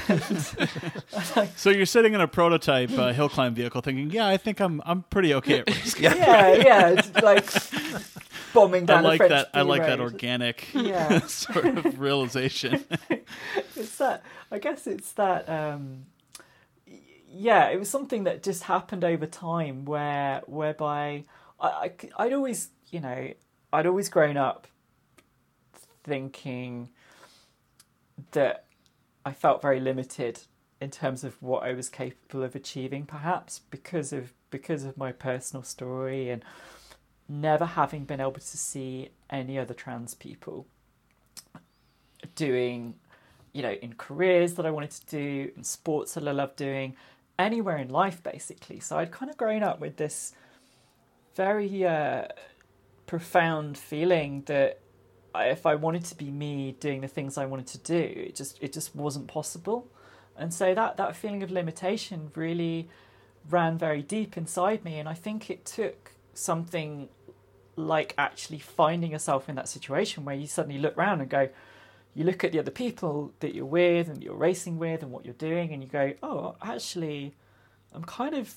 [1.57, 4.81] So you're sitting in a prototype uh, hill climb vehicle, thinking, "Yeah, I think I'm
[4.87, 7.51] I'm pretty okay at race." yeah, yeah, like
[8.57, 9.51] bombing I down a like French that.
[9.55, 11.21] I like that organic Yeah.
[11.27, 12.85] sort of realization.
[13.77, 16.07] it's that i guess it's that um
[17.29, 21.25] yeah it was something that just happened over time where whereby
[21.61, 23.33] I'd always you know
[23.73, 24.67] i'd always grown up
[26.05, 26.89] thinking
[28.33, 28.65] that
[29.25, 30.41] i felt very limited
[30.81, 35.13] in terms of what i was capable of achieving perhaps because of because of my
[35.13, 36.45] personal story and
[37.29, 40.67] never having been able to see any other trans people
[42.35, 42.95] doing
[43.57, 46.95] you know, in careers that I wanted to do, in sports that I love doing,
[47.39, 48.81] anywhere in life basically.
[48.81, 50.35] So I'd kind of grown up with this
[51.35, 52.27] very uh,
[53.07, 54.81] profound feeling that
[55.35, 58.63] if I wanted to be me doing the things I wanted to do, it just
[58.63, 59.89] it just wasn't possible.
[60.37, 62.91] And so that that feeling of limitation really
[63.49, 67.09] ran very deep inside me, and I think it took something
[67.77, 71.49] like actually finding yourself in that situation where you suddenly look around and go,
[72.15, 75.25] you look at the other people that you're with and you're racing with and what
[75.25, 77.35] you're doing, and you go, oh, actually,
[77.93, 78.55] I'm kind of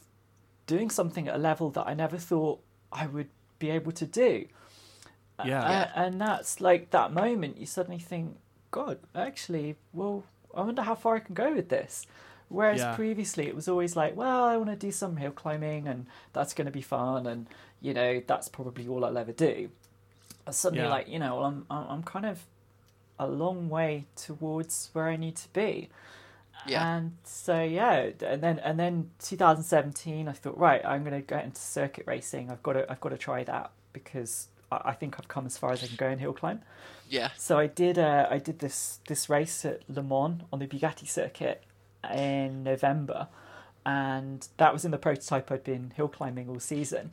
[0.66, 3.30] doing something at a level that I never thought I would
[3.60, 4.46] be able to do.
[5.46, 5.90] Yeah.
[5.94, 8.38] A- and that's like that moment you suddenly think,
[8.72, 10.24] God, actually, well,
[10.56, 12.06] I wonder how far I can go with this.
[12.50, 12.96] Whereas Yeah.
[12.96, 16.54] previously it was always like, well, I want to do some hill climbing and that's
[16.54, 17.48] going to be fun and,
[17.80, 19.70] you know, that's probably all I'll ever do.
[20.46, 20.90] And suddenly, Yeah.
[20.90, 22.46] like, you know, well, I'm, I'm I'm kind of
[23.20, 25.90] a long way towards where I need to be.
[26.66, 26.98] Yeah.
[26.98, 31.46] And so yeah, and then and then 2017, I thought, right, I'm going to get
[31.46, 32.50] into circuit racing.
[32.52, 35.58] I've got to I've got to try that because I, I think I've come as
[35.58, 36.62] far as I can go in hill climb.
[37.08, 37.30] Yeah.
[37.38, 41.08] So I did uh, I did this this race at Le Mans on the Bugatti
[41.08, 41.64] circuit
[42.14, 43.28] in November,
[43.86, 47.12] and that was in the prototype I'd been hill climbing all season.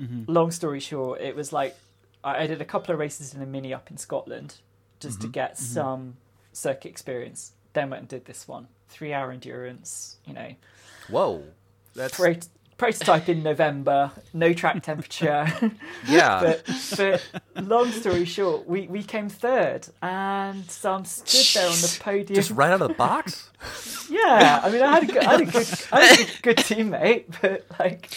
[0.00, 0.30] Mm-hmm.
[0.30, 1.76] Long story short, it was like
[2.24, 4.56] I did a couple of races in a mini up in Scotland
[5.00, 6.16] just to get some
[6.52, 7.52] circuit experience.
[7.72, 10.18] Then went and did this one, three hour endurance.
[10.26, 10.54] You know,
[11.08, 11.42] Whoa.
[11.94, 12.34] That's Pro-
[12.82, 15.46] prototype in November, no track temperature.
[16.08, 16.40] yeah.
[16.66, 17.22] but
[17.54, 21.98] but long story short, we, we came third, and so I'm stood there on the
[22.00, 22.34] podium.
[22.34, 23.50] Just right out of the box.
[24.10, 26.42] Yeah, I mean, I had a good, I had a good, I had a good,
[26.42, 28.10] good teammate, but like,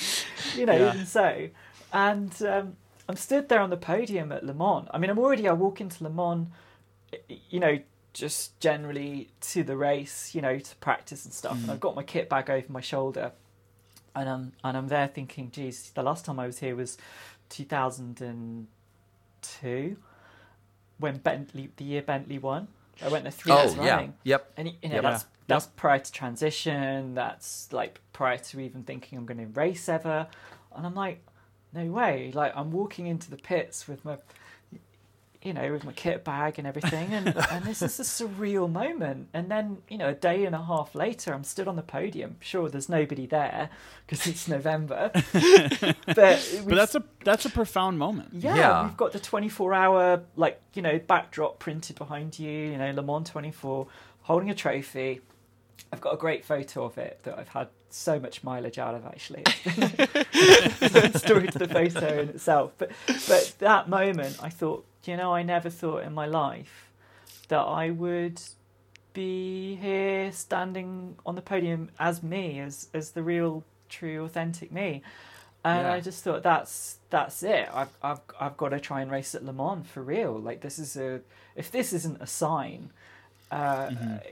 [0.57, 0.93] you know, Yeah.
[0.93, 1.47] even so,
[1.93, 2.75] and um,
[3.07, 4.89] I'm stood there on the podium at Le Mans.
[4.91, 6.49] I mean, I'm already I walk into Le Mans,
[7.49, 7.79] you know,
[8.13, 12.03] just generally to the race, you know, to practice and stuff, and I've got my
[12.03, 13.31] kit bag over my shoulder,
[14.15, 16.97] and I'm and I'm there thinking, geez, the last time I was here was
[17.49, 19.97] 2002,
[20.97, 22.67] when Bentley, the year Bentley won.
[23.03, 23.95] I went there three years oh yeah.
[23.95, 24.13] running.
[24.23, 24.53] Yep.
[24.57, 25.03] And you know Yep.
[25.03, 27.13] that's that's prior to transition.
[27.13, 30.27] That's like prior to even thinking I'm going to race ever.
[30.75, 31.21] And I'm like,
[31.73, 32.31] no way!
[32.33, 34.17] Like I'm walking into the pits with my,
[35.45, 39.29] you know, with my kit bag and everything, and and this is a surreal moment.
[39.33, 42.37] And then you know, a day and a half later, I'm stood on the podium.
[42.41, 43.69] Sure, there's nobody there
[44.07, 48.29] because it's November, but But that's a that's a profound moment.
[48.33, 48.83] yeah, Yeah.
[48.85, 53.01] we've got the 24 hour, like, you know, backdrop printed behind you, you know, Le
[53.03, 53.87] Mans 24,
[54.23, 55.21] holding a trophy.
[55.93, 59.05] I've got a great photo of it that I've had so much mileage out of,
[59.05, 59.43] actually.
[60.35, 62.73] It's a story to the photo in itself.
[62.77, 62.91] But,
[63.27, 66.91] but that moment, I thought, you know, I never thought in my life
[67.47, 68.41] that I would
[69.13, 75.03] be here standing on the podium as me, as, as the real, true, authentic me
[75.65, 75.93] and Yeah.
[75.93, 77.67] I just thought that's that's it.
[77.73, 80.39] I've I've I've got to try and race at Le Mans for real.
[80.39, 81.21] Like this is a
[81.55, 82.91] if this isn't a sign,
[83.51, 83.89] uh,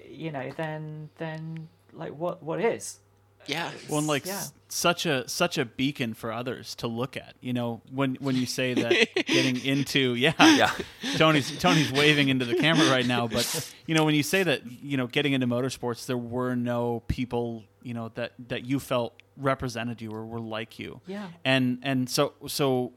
[0.07, 2.99] you know, then then like what what is?
[3.47, 3.71] Yeah.
[3.88, 4.34] One like Yeah.
[4.38, 7.36] s- such a such a beacon for others to look at.
[7.41, 8.91] You know, when when you say that
[9.25, 10.71] getting into yeah, Yeah.
[11.17, 14.62] Tony's Tony's waving into the camera right now, but you know when you say that
[14.84, 19.13] you know getting into motorsports, there were no people you know that that you felt
[19.38, 21.01] represented you or were like you.
[21.08, 21.27] Yeah.
[21.45, 22.93] And and so so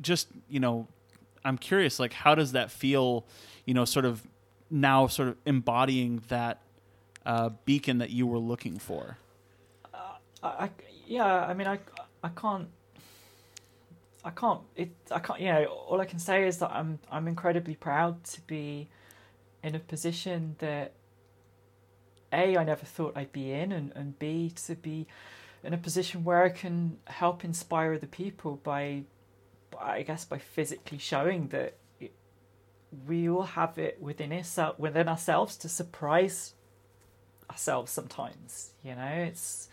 [0.00, 0.88] just you know,
[1.44, 3.24] I'm curious like how does that feel?
[3.64, 4.22] You know, sort of
[4.70, 6.60] now sort of embodying that
[7.24, 9.16] uh, beacon that you were looking for.
[10.44, 10.70] I, I
[11.06, 11.46] yeah.
[11.46, 11.78] I mean, I
[12.22, 12.68] I can't.
[14.24, 14.60] I can't.
[14.76, 14.92] It.
[15.10, 15.40] I can't.
[15.40, 16.98] You know, all I can say is that I'm.
[17.10, 18.88] I'm incredibly proud to be
[19.62, 20.92] in a position that
[22.32, 22.56] a.
[22.56, 24.52] I never thought I'd be in, and and b.
[24.66, 25.06] to be
[25.62, 29.04] in a position where I can help inspire other people by,
[29.80, 31.78] I guess, by physically showing that
[33.06, 36.54] we all have it within ourselves, within ourselves to surprise
[37.50, 38.72] ourselves sometimes.
[38.82, 39.68] You know, it's.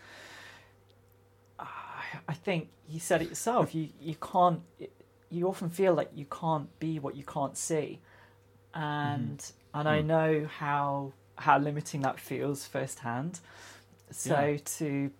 [2.28, 3.74] I think you said it yourself.
[3.74, 4.60] You you can't.
[5.30, 8.00] You often feel like you can't be what you can't see,
[8.74, 9.44] and
[9.74, 10.06] and I mm.
[10.06, 13.40] know how how limiting that feels firsthand.
[14.10, 14.58] So Yeah.
[14.78, 15.10] to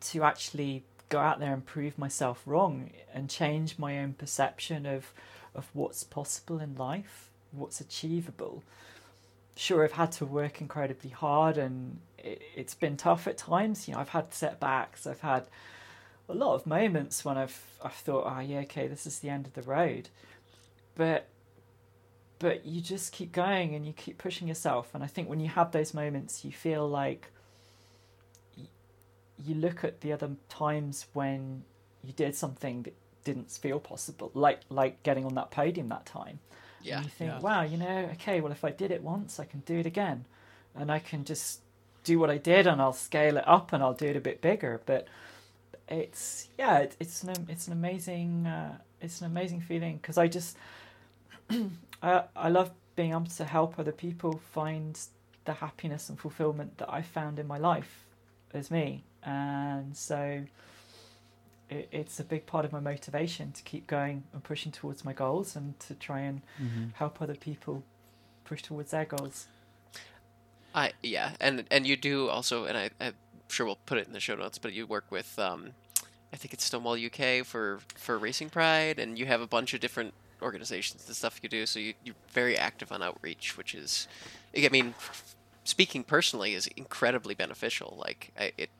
[0.00, 5.12] to actually go out there and prove myself wrong and change my own perception of
[5.54, 8.62] of what's possible in life, what's achievable.
[9.56, 13.88] Sure, I've had to work incredibly hard, and it, it's been tough at times.
[13.88, 15.06] You know, I've had setbacks.
[15.06, 15.46] I've had
[16.28, 19.46] a lot of moments when I've I've thought, oh yeah, okay, this is the end
[19.46, 20.08] of the road,
[20.94, 21.28] but
[22.38, 24.90] but you just keep going and you keep pushing yourself.
[24.94, 27.30] And I think when you have those moments, you feel like
[29.44, 31.62] you look at the other times when
[32.02, 36.38] you did something that didn't feel possible, like like getting on that podium that time.
[36.82, 36.96] Yeah.
[36.96, 37.40] And you think, Yeah.
[37.40, 40.24] wow, you know, okay, well, if I did it once, I can do it again,
[40.74, 41.60] and I can just
[42.04, 44.40] do what I did, and I'll scale it up, and I'll do it a bit
[44.40, 44.80] bigger.
[44.86, 45.08] But
[45.88, 50.26] it's yeah, it, it's an it's an amazing uh, it's an amazing feeling because I
[50.26, 50.56] just
[52.02, 54.98] I I love being able to help other people find
[55.44, 58.04] the happiness and fulfillment that I found in my life
[58.52, 60.42] as me, and so
[61.70, 65.12] it, it's a big part of my motivation to keep going and pushing towards my
[65.12, 66.42] goals and to try and
[66.94, 67.82] help other people
[68.44, 69.46] push towards their goals.
[70.74, 73.14] I yeah, and and you do also, and I, I'm
[73.48, 75.72] sure we'll put it in the show notes, but you work with um,
[76.32, 79.80] I think it's Stonewall UK for for Racing Pride, and you have a bunch of
[79.80, 81.66] different organizations and stuff you do.
[81.66, 84.06] So you, you're very active on outreach, which is,
[84.56, 84.94] I mean,
[85.64, 87.96] speaking personally, is incredibly beneficial.
[87.98, 88.70] Like I, it,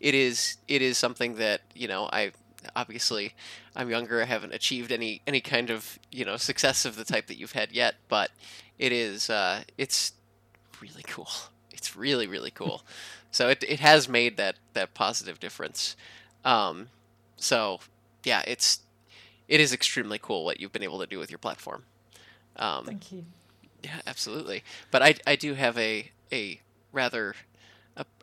[0.00, 2.32] it is it is something that you know I
[2.74, 3.34] obviously
[3.76, 4.22] I'm younger.
[4.22, 7.52] I haven't achieved any any kind of you know success of the type that you've
[7.52, 8.30] had yet, but
[8.78, 10.12] it is uh, it's
[10.80, 11.28] really cool.
[11.70, 12.82] It's really really cool.
[13.32, 15.96] so it it has made that that positive difference.
[16.44, 16.88] Um,
[17.36, 17.80] so
[18.22, 18.80] yeah, it's
[19.48, 21.84] it is extremely cool what you've been able to do with your platform.
[22.54, 23.24] Um, Thank you.
[23.82, 24.62] Yeah, absolutely.
[24.92, 26.60] But I I do have a a
[26.92, 27.34] rather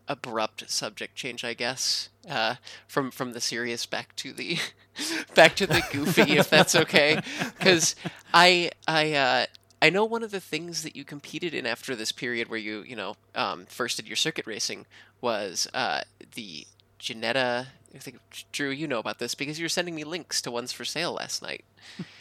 [0.09, 2.55] abrupt subject change, I guess, uh,
[2.87, 4.57] from from the serious back to the
[5.35, 7.21] back to the goofy, if that's okay.
[7.57, 7.95] Because
[8.33, 9.45] I I uh,
[9.81, 12.83] I know one of the things that you competed in after this period where you
[12.83, 14.85] you know um, first did your circuit racing
[15.21, 16.01] was uh,
[16.35, 16.65] the
[16.99, 17.67] Ginetta.
[17.93, 18.19] I think
[18.51, 21.13] Drew, you know about this because you were sending me links to ones for sale
[21.13, 21.65] last night.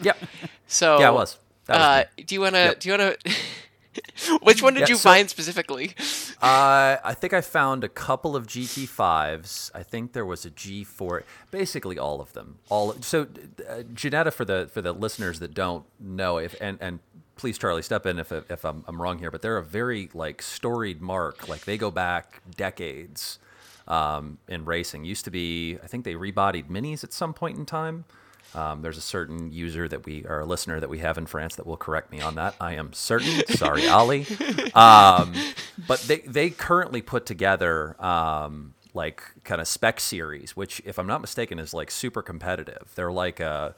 [0.00, 0.18] Yep.
[0.66, 1.38] So yeah, it was.
[1.68, 2.60] was uh, do you want to?
[2.60, 2.80] Yep.
[2.80, 3.34] Do you want to?
[4.42, 5.94] Which one did yeah, you so, find specifically?
[6.42, 9.70] uh, I think I found a couple of GT5s.
[9.74, 11.22] I think there was a G4.
[11.50, 12.58] Basically, all of them.
[12.68, 17.00] All so uh, Ginetta for the for the listeners that don't know if and and
[17.38, 20.42] please Charlie step in if if I'm, I'm wrong here, but they're a very like
[20.42, 21.48] storied mark.
[21.48, 23.38] Like they go back decades
[23.88, 25.04] um, in racing.
[25.04, 28.04] Used to be, I think they rebodied minis at some point in time.
[28.54, 31.56] Um, there's a certain user that we, or a listener that we have in France
[31.56, 32.54] that will correct me on that.
[32.60, 33.46] I am certain.
[33.48, 34.26] Sorry, Ali.
[34.74, 35.34] Um,
[35.86, 41.06] but they, they currently put together um, like kind of spec series, which, if I'm
[41.06, 42.90] not mistaken, is like super competitive.
[42.94, 43.74] They're like a,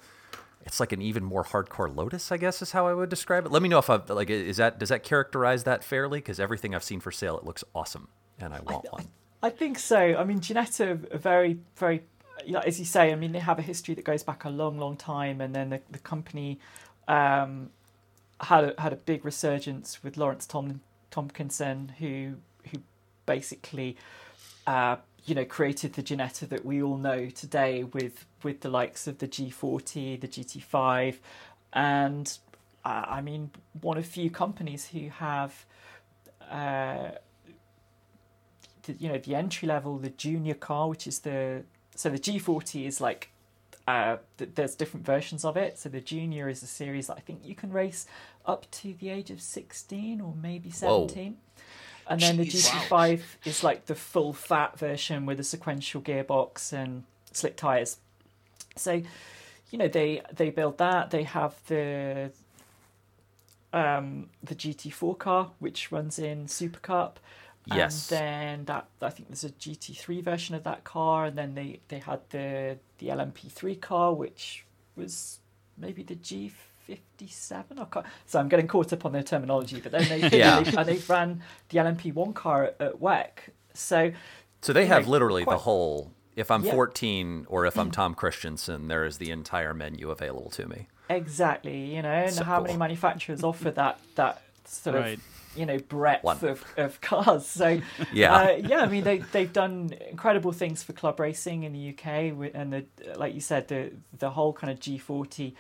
[0.64, 3.53] it's like an even more hardcore Lotus, I guess is how I would describe it.
[3.53, 6.18] Let me know if I like is that does that characterize that fairly?
[6.18, 9.09] Because everything I've seen for sale, it looks awesome, and I want I, one.
[9.42, 9.99] I think so.
[9.99, 12.03] I mean, Ginetta are very, very,
[12.44, 14.51] you know, as you say, I mean, they have a history that goes back a
[14.51, 16.59] long, long time, and then the, the company
[17.09, 17.70] um,
[18.40, 22.35] had a, had a big resurgence with Lawrence Tom, Tomlinson, who
[22.70, 22.79] who
[23.25, 23.96] basically,
[24.66, 29.07] uh, you know, created the Ginetta that we all know today with with the likes
[29.07, 31.16] of the G40, the GT5,
[31.72, 32.38] and
[32.85, 33.50] uh, I mean,
[33.81, 35.64] one of few companies who have.
[36.50, 37.12] Uh,
[38.85, 41.62] the, you know the entry level, the junior car, which is the
[41.94, 43.31] so the G40 is like
[43.87, 45.79] uh, th- there's different versions of it.
[45.79, 48.07] So the junior is a series that I think you can race
[48.46, 51.33] up to the age of 16 or maybe 17.
[51.33, 51.64] Whoa.
[52.09, 53.24] And then Jeez, the GT5 wow.
[53.44, 57.98] is like the full fat version with a sequential gearbox and slick tires.
[58.81, 59.03] So,
[59.71, 61.11] you know, they they build that.
[61.11, 62.31] They have the
[63.73, 67.21] um, the GT4 car, which runs in Super Cup.
[67.66, 68.11] Yes.
[68.11, 71.81] And then that I think there's a GT3 version of that car, and then they
[71.88, 74.64] they had the the LMP3 car, which
[74.97, 75.38] was
[75.77, 77.79] maybe the G57.
[77.79, 80.61] I can't, so I'm getting caught up on their terminology, but then they yeah.
[80.61, 83.31] they, and they ran the LMP1 car at, at WEC.
[83.75, 84.12] So
[84.62, 86.12] so they have know, literally quite, the whole.
[86.37, 86.73] If I'm yeah.
[86.73, 90.88] 14 or if I'm Tom Kristensen, there is the entire menu available to me.
[91.09, 92.66] Exactly, you know, and so how cool.
[92.66, 95.19] many manufacturers offer that that sort right.
[95.19, 95.23] of
[95.57, 97.47] you know breadth of, of cars.
[97.47, 97.81] So
[98.12, 98.83] yeah, uh, yeah.
[98.83, 102.85] I mean they they've done incredible things for club racing in the UK, and the
[103.16, 105.55] like you said the the whole kind of G40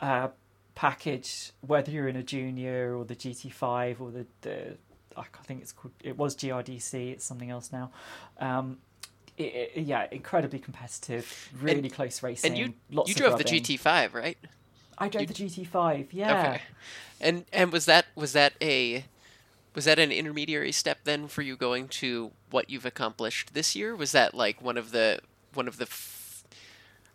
[0.00, 0.28] uh,
[0.74, 4.76] package, whether you're in a junior or the GT5 or the the
[5.16, 7.12] I think it's called it was GRDC.
[7.12, 7.90] It's something else now.
[8.38, 8.78] Um,
[9.38, 12.50] it, it, yeah, incredibly competitive, really and, close racing.
[12.52, 12.74] And you
[13.06, 13.46] you drove rubbing.
[13.46, 14.38] the GT5, right?
[14.98, 15.26] I drove you...
[15.28, 16.08] the GT5.
[16.12, 16.40] Yeah.
[16.40, 16.62] Okay.
[17.20, 19.04] And and was that was that a
[19.74, 23.94] was that an intermediary step then for you going to what you've accomplished this year?
[23.94, 25.20] Was that like one of the
[25.54, 26.44] one of the f-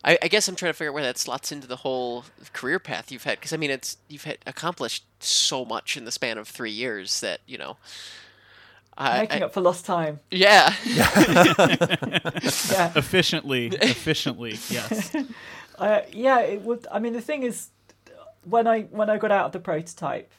[0.06, 2.80] I, I guess I'm trying to figure out where that slots into the whole career
[2.80, 6.38] path you've had because I mean it's you've had accomplished so much in the span
[6.38, 7.78] of three years that you know
[9.00, 10.20] making I, up for lost time.
[10.32, 10.74] Yeah.
[10.86, 11.08] yeah.
[12.96, 15.16] Efficiently, efficiently, yes.
[15.76, 16.86] Uh, yeah, it would.
[16.92, 17.70] I mean, the thing is,
[18.44, 20.32] when I when I got out of the prototype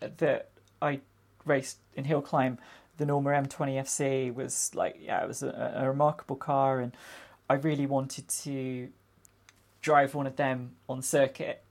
[0.00, 0.48] that
[0.82, 1.00] I
[1.44, 2.58] raced in hill climb,
[2.96, 6.92] the Norma M20 FC was like, yeah, it was a, a remarkable car, and
[7.48, 8.88] I really wanted to
[9.80, 11.62] drive one of them on circuit,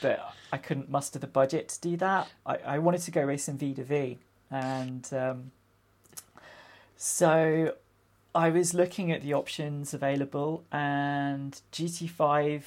[0.00, 2.28] but I couldn't muster the budget to do that.
[2.44, 4.18] I, I wanted to go racing V to V,
[4.50, 5.50] and um,
[6.96, 7.74] so
[8.34, 12.62] I was looking at the options available, and GT5,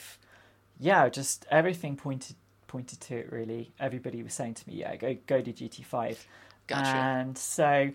[0.80, 2.36] yeah, just everything pointed
[2.68, 3.32] pointed to it.
[3.32, 6.26] Really, everybody was saying to me, "Yeah, go go to GT5."
[6.68, 6.90] Gotcha.
[6.90, 7.92] And so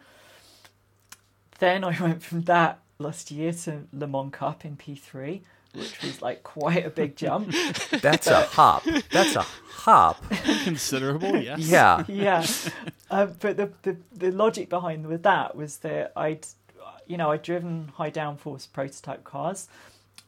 [1.59, 5.43] then I went from that last year to Le Mans Cup in P3,
[5.75, 7.51] which was like quite a big jump.
[7.91, 8.85] That's a hop.
[9.11, 10.23] That's a hop.
[10.65, 11.59] Considerable, yes.
[11.61, 12.05] Yeah.
[12.09, 12.47] yeah.
[13.11, 16.47] Um, but the, the the logic behind with that was that I'd,
[17.07, 19.69] you know, I'd driven high downforce prototype cars.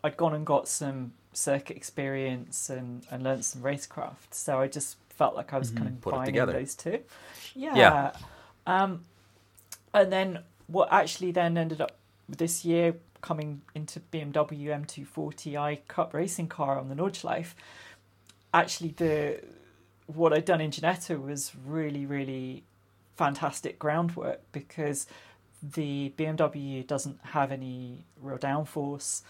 [0.05, 4.33] I'd gone and got some circuit experience and, and learned some racecraft.
[4.33, 6.53] So I just felt like I was kind of Put it combining together.
[6.53, 7.01] those two.
[7.55, 7.75] Yeah.
[7.75, 8.13] Yeah.
[8.67, 9.05] Um,
[9.95, 11.97] and then what actually then ended up
[12.29, 17.55] this year coming into BMW M240i Cup racing car on the Nordschleife,
[18.53, 19.41] actually the
[20.07, 22.63] what I'd done in Ginetta was really, really
[23.17, 25.07] fantastic groundwork because
[25.63, 29.23] the BMW doesn't have any real downforce.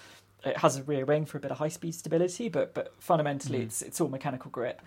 [0.44, 3.60] It has a rear wing for a bit of high speed stability, but but fundamentally
[3.60, 3.64] mm.
[3.64, 4.82] it's it's all mechanical grip.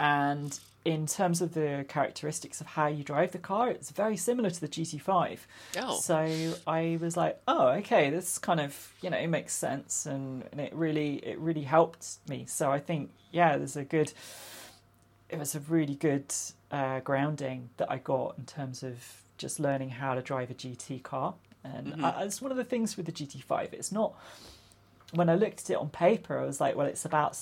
[0.00, 4.50] And in terms of the characteristics of how you drive the car, it's very similar
[4.50, 5.38] to the GT5.
[5.78, 5.98] Oh.
[5.98, 10.44] So I was like, oh, okay, this kind of you know it makes sense, and,
[10.52, 12.44] and it really it really helped me.
[12.46, 14.12] So I think yeah, there's a good,
[15.28, 16.32] it was a really good
[16.70, 21.02] uh, grounding that I got in terms of just learning how to drive a GT
[21.02, 23.72] car, and I, it's one of the things with the GT5.
[23.72, 24.14] It's not
[25.12, 27.36] when I looked at it on paper, I was like, well, it's about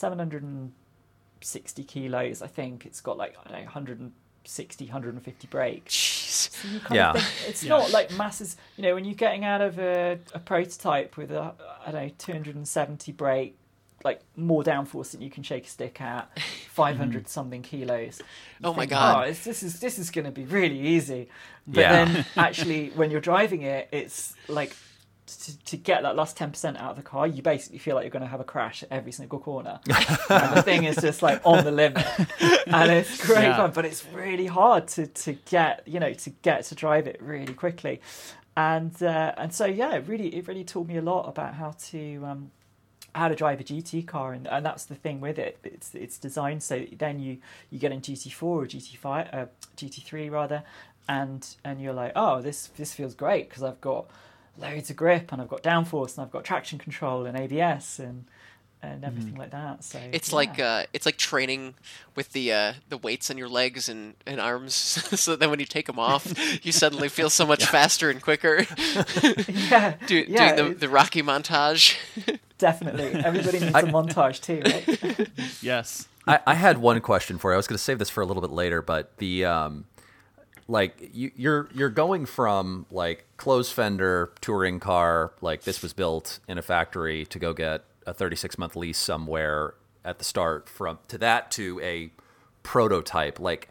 [1.44, 2.42] 760 kilos.
[2.42, 5.94] I think it's got like I don't know 160, 150 brakes.
[6.52, 7.12] So Yeah.
[7.12, 7.70] of think it's Yeah.
[7.70, 8.56] not like masses.
[8.76, 11.54] You know, when you're getting out of a, a prototype with a
[11.86, 13.56] I don't know 270 brake,
[14.04, 16.28] like more downforce than you can shake a stick at,
[16.70, 18.20] 500 something kilos.
[18.60, 19.28] you Oh my God.
[19.28, 21.28] Oh, this is this is going to be really easy.
[21.66, 22.04] But Yeah.
[22.04, 24.76] then actually, when you're driving it, it's like.
[25.24, 28.10] To, to get that last 10% out of the car, you basically feel like you're
[28.10, 29.78] going to have a crash at every single corner.
[29.88, 32.04] and the thing is just like on the limit.
[32.66, 33.56] And it's great Yeah.
[33.56, 37.22] fun, but it's really hard to, to get, you know, to get to drive it
[37.22, 38.00] really quickly.
[38.56, 41.74] And uh, and so yeah, it really it really taught me a lot about how
[41.90, 42.50] to um,
[43.14, 45.58] how to drive a GT car, and, and that's the thing with it.
[45.64, 47.38] It's it's designed so then you
[47.70, 49.46] you get in GT4 or GT5, uh,
[49.78, 50.64] GT3 rather,
[51.08, 54.06] and and you're like, oh, this this feels great because I've got
[54.58, 58.24] loads of grip and I've got downforce and I've got traction control and ABS and
[58.84, 59.84] and everything like that.
[59.84, 60.36] So It's yeah.
[60.36, 61.74] like uh, it's like training
[62.16, 64.74] with the uh, the weights on your legs and, and arms,
[65.20, 66.26] so then when you take them off,
[66.64, 68.66] you suddenly feel so much faster and quicker.
[69.48, 71.96] yeah, Do, yeah, doing the, the Rocky montage.
[72.58, 73.14] definitely.
[73.24, 75.28] Everybody needs a montage too, right?
[75.62, 76.08] Yes.
[76.26, 77.54] I, I had one question for you.
[77.54, 79.84] I was going to save this for a little bit later, but the um,
[80.68, 86.40] like you, you're you're going from like closed fender touring car, like this was built
[86.48, 90.98] in a factory to go get a 36 month lease somewhere at the start from
[91.08, 92.10] to that to a
[92.62, 93.38] prototype.
[93.40, 93.68] Like,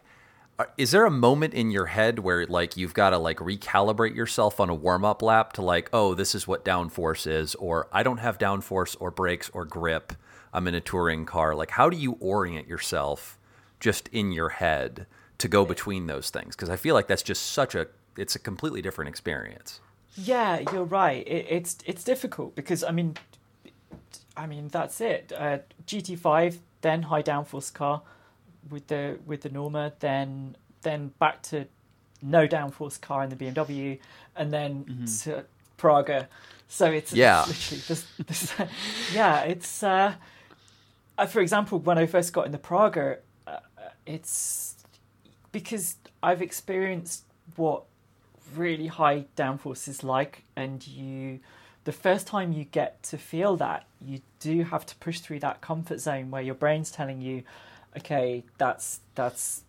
[0.58, 4.14] uh, is there a moment in your head where like you've got to like recalibrate
[4.14, 7.88] yourself on a warm up lap to like, oh, this is what downforce is, or
[7.92, 10.12] I don't have downforce or brakes or grip.
[10.52, 11.54] I'm in a touring car.
[11.54, 13.38] Like, how do you orient yourself
[13.80, 15.06] just in your head
[15.42, 16.56] to go between those things?
[16.56, 17.86] Because I feel like that's just such a
[18.16, 19.80] it's a completely different experience.
[20.16, 21.26] Yeah, you're right.
[21.26, 23.16] It, it's it's difficult because I mean,
[24.36, 25.32] I mean that's it.
[25.36, 28.02] Uh, GT5, then high downforce car
[28.70, 31.66] with the with the Norma, then then back to
[32.20, 33.98] no downforce car in the BMW,
[34.36, 35.44] and then to
[35.76, 36.28] Praga.
[36.68, 37.42] So it's, Yeah.
[37.48, 38.68] it's literally this, this
[39.14, 39.40] yeah.
[39.42, 40.14] It's uh,
[41.18, 43.58] uh, for example when I first got in the Praga, uh,
[44.06, 44.71] it's
[45.52, 47.24] because I've experienced
[47.56, 47.84] what
[48.56, 51.40] really high downforce is like and you
[51.84, 55.60] the first time you get to feel that you do have to push through that
[55.60, 57.42] comfort zone where your brain's telling you
[57.96, 59.62] okay that's that's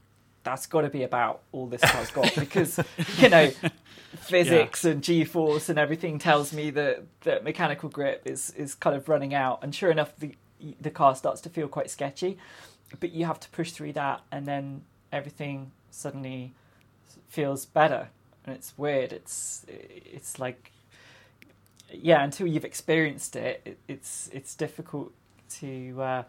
[0.44, 2.80] that's got to be about all this car's got because
[3.18, 3.52] you know
[4.18, 9.08] physics and g-force and everything tells me that that mechanical grip is is kind of
[9.08, 10.36] running out and sure enough the
[10.82, 12.38] the car starts to feel quite sketchy
[13.00, 14.82] but you have to push through that and then
[15.14, 16.52] everything suddenly
[17.30, 18.10] feels better
[18.46, 20.72] and it's weird it's it's like
[21.92, 25.12] yeah until you've experienced it, it it's it's difficult
[25.50, 26.24] to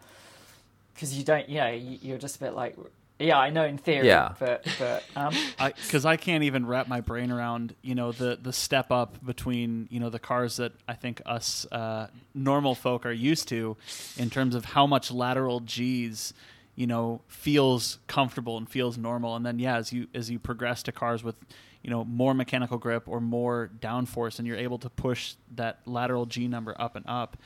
[0.93, 2.75] because you don't you know you- you're just a bit like
[3.17, 4.33] yeah i know in theory Yeah.
[4.39, 5.33] but but um
[5.75, 9.87] because I, can't even wrap my brain around you know the the step up between
[9.89, 13.77] you know the cars that I think us uh, normal folk are used to
[14.17, 16.33] in terms of how much lateral G's
[16.75, 20.83] you know feels comfortable and feels normal and then yeah as you as you progress
[20.83, 21.35] to cars with
[21.81, 26.25] you know more mechanical grip or more downforce and you're able to push that lateral
[26.25, 27.37] G number up and up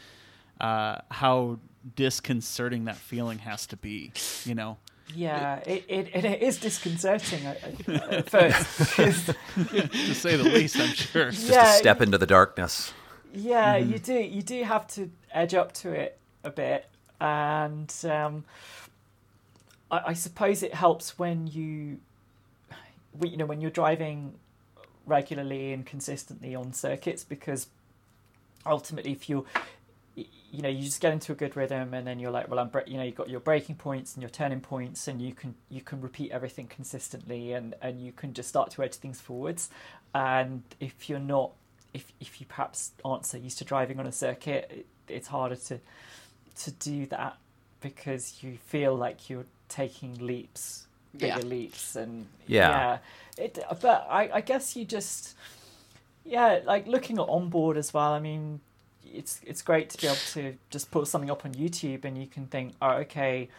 [0.59, 1.59] uh, how
[1.95, 4.11] disconcerting that feeling has to be
[4.45, 4.77] you know
[5.15, 9.25] Yeah, it, it, it is disconcerting at, at first.
[9.27, 11.31] to say the least, I'm sure.
[11.31, 12.93] Just Yeah, a step into the darkness.
[13.33, 13.91] Yeah, Mm-hmm.
[13.91, 14.13] you do.
[14.13, 16.87] You do have to edge up to it a bit,
[17.19, 18.43] and um,
[19.91, 21.99] I, I suppose it helps when you,
[23.21, 24.33] you know, when you're driving
[25.05, 27.67] regularly and consistently on circuits, because
[28.65, 29.45] ultimately, if you're,
[30.15, 32.71] you know, you just get into a good rhythm, and then you're like, well, I'm,
[32.87, 35.81] you know, you've got your braking points and your turning points, and you can you
[35.81, 39.69] can repeat everything consistently, and and you can just start to edge things forwards.
[40.13, 41.51] And if you're not
[41.93, 45.55] if if you perhaps aren't so used to driving on a circuit, it, it's harder
[45.55, 45.79] to
[46.63, 47.37] to do that
[47.81, 51.45] because you feel like you're taking leaps, bigger Yeah.
[51.45, 52.69] leaps, and Yeah.
[52.69, 52.97] yeah.
[53.37, 55.35] It, but I, I guess you just
[56.25, 58.13] yeah, like looking at onboard as well.
[58.13, 58.59] I mean,
[59.03, 62.27] it's it's great to be able to just put something up on YouTube and you
[62.27, 63.49] can think, oh, okay,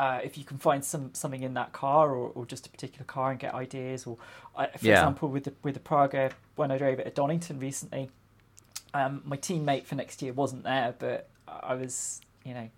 [0.00, 3.04] uh, if you can find some something in that car or, or just a particular
[3.04, 4.16] car and get ideas, or
[4.56, 4.92] uh, for Yeah.
[4.92, 8.10] example, with the with the Praga when I drove it at Donington recently,
[8.94, 12.68] um, my teammate for next year wasn't there, but I was you know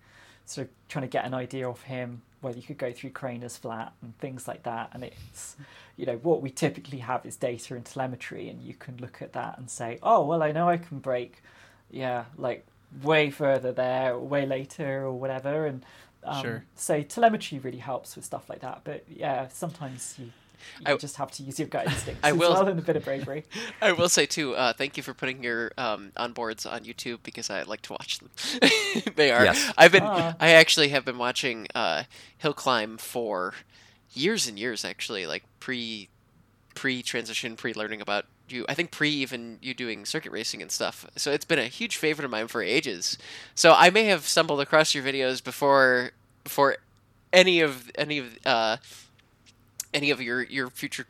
[0.47, 3.57] sort of trying to get an idea of him whether you could go through Craner's
[3.57, 5.57] flat and things like that, and it's
[5.97, 9.33] you know what we typically have is data and telemetry, and you can look at
[9.33, 11.43] that and say, oh well, I know I can break,
[11.91, 12.65] yeah, like
[13.03, 15.85] way further there, or way later, or whatever, and
[16.25, 16.65] um, Sure.
[16.77, 18.83] so telemetry really helps with stuff like that.
[18.85, 20.31] But yeah, sometimes you.
[20.81, 22.83] You I- just have to use your gut instincts I as will- well and a
[22.83, 23.45] bit of bravery.
[23.83, 27.51] I will say too, uh, thank you for putting your um, onboards on YouTube because
[27.51, 28.31] I like to watch them.
[29.17, 29.45] they are.
[29.45, 29.73] Yes.
[29.77, 30.03] I've been.
[30.05, 30.35] Ah.
[30.41, 32.05] I actually have been watching uh,
[32.39, 33.55] Hill Climb for
[34.13, 34.85] years and years.
[34.85, 36.09] Actually, like pre
[36.75, 38.65] pre transition, pre learning about you.
[38.69, 41.07] I think pre even you doing circuit racing and stuff.
[41.17, 43.19] So it's been a huge favorite of mine for ages.
[43.55, 46.11] So I may have stumbled across your videos before
[46.45, 46.77] before
[47.33, 48.77] any of any of uh,
[49.97, 51.07] any of your your future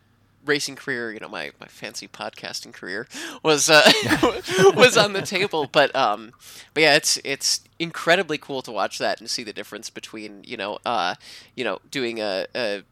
[0.47, 3.09] racing career, you know, my, my fancy podcasting career
[3.43, 3.83] was uh,
[4.77, 5.69] was on the table.
[5.71, 6.33] But um,
[6.73, 10.57] but yeah, it's it's incredibly cool to watch that and see the difference between you
[10.57, 11.17] know uh,
[11.55, 12.83] you know doing a, a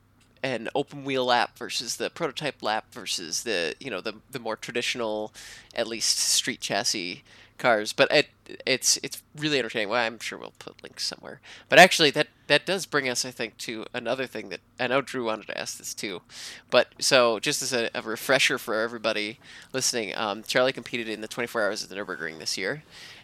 [0.42, 4.56] an open wheel lap versus the prototype lap versus the you know the the more
[4.56, 5.32] traditional,
[5.74, 7.22] at least street chassis
[7.58, 7.92] cars.
[7.92, 8.28] But it
[8.66, 9.88] it's it's really entertaining.
[9.88, 11.40] Well, I'm sure we'll put links somewhere.
[11.68, 15.00] But actually, that that does bring us, I think, to another thing that I know
[15.00, 16.22] Drew wanted to ask this too.
[16.70, 19.38] But so just as a, a refresher for everybody
[19.72, 22.82] listening, um, Charlie competed in the 24 Hours of the Nurburgring this year.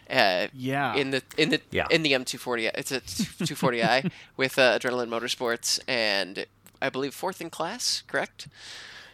[0.09, 0.95] Uh, Yeah.
[0.95, 1.87] in the in the Yeah.
[1.89, 6.45] in the M240, it's a 240i with uh, Adrenalin Motorsports, and
[6.81, 8.47] I believe fourth in class, correct?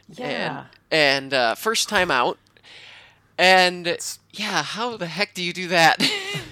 [0.10, 0.66] Yeah.
[0.90, 2.40] And, and uh, first time out.
[3.38, 3.98] And
[4.34, 6.00] yeah, how the heck do you do that?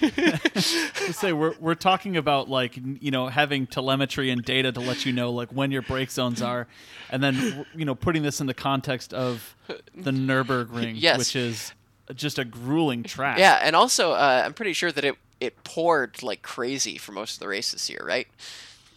[0.54, 5.04] Let's say we're we're talking about like you know having telemetry and data to let
[5.04, 6.66] you know like when your brake zones are,
[7.10, 9.56] and then you know putting this in the context of
[9.94, 11.18] the Nurburgring, Yes.
[11.18, 11.72] which is
[12.14, 13.38] just a grueling track.
[13.38, 17.34] yeah, and also uh, I'm pretty sure that it it poured like crazy for most
[17.34, 18.28] of the race this year, right?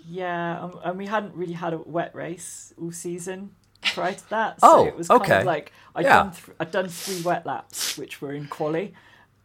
[0.08, 3.52] Yeah, um, and we hadn't really had a wet race all season
[3.94, 4.62] prior to that.
[4.62, 5.40] So Oh, it was kind okay.
[5.40, 6.14] of like I'd Yeah.
[6.24, 8.94] done th- I'd done three wet laps, which were in quali,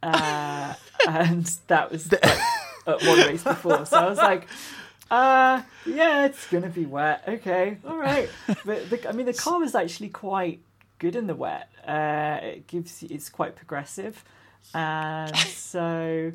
[0.02, 0.74] uh,
[1.08, 2.24] and that was like,
[2.86, 3.84] at one race before.
[3.86, 4.46] So I was like,
[5.10, 7.24] uh, yeah, it's gonna be wet.
[7.26, 8.28] Okay, all right.
[8.64, 10.60] But the, I mean, the car was actually quite
[10.98, 11.68] good in the wet.
[11.86, 14.24] Uh, it gives it's quite progressive,
[14.74, 16.32] and so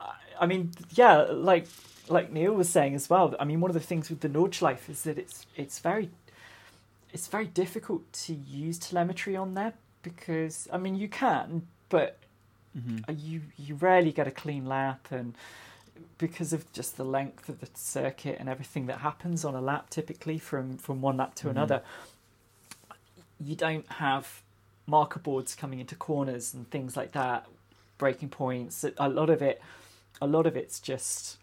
[0.00, 1.66] I- I mean, yeah, like
[2.08, 3.34] like Neil was saying as well.
[3.38, 6.10] I mean, one of the things with the Nordschleife is that it's it's very
[7.12, 12.18] it's very difficult to use telemetry on there because I mean you can, but
[12.76, 13.18] Mm-hmm.
[13.18, 15.34] you you rarely get a clean lap and
[16.16, 19.90] because of just the length of the circuit and everything that happens on a lap
[19.90, 21.82] typically from from one lap to another
[23.38, 24.40] you don't have
[24.86, 27.46] marker boards coming into corners and things like that
[27.98, 29.60] breaking points a lot of it
[30.22, 31.36] a lot of it's just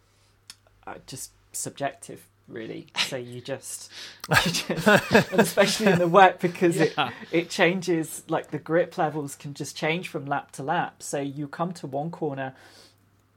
[0.84, 2.86] uh, just subjective really.
[3.08, 3.90] So you just,
[4.44, 6.84] you just especially in the wet because Yeah.
[6.84, 11.02] it it changes like the grip levels can just change from lap to lap.
[11.02, 12.54] So you come to one corner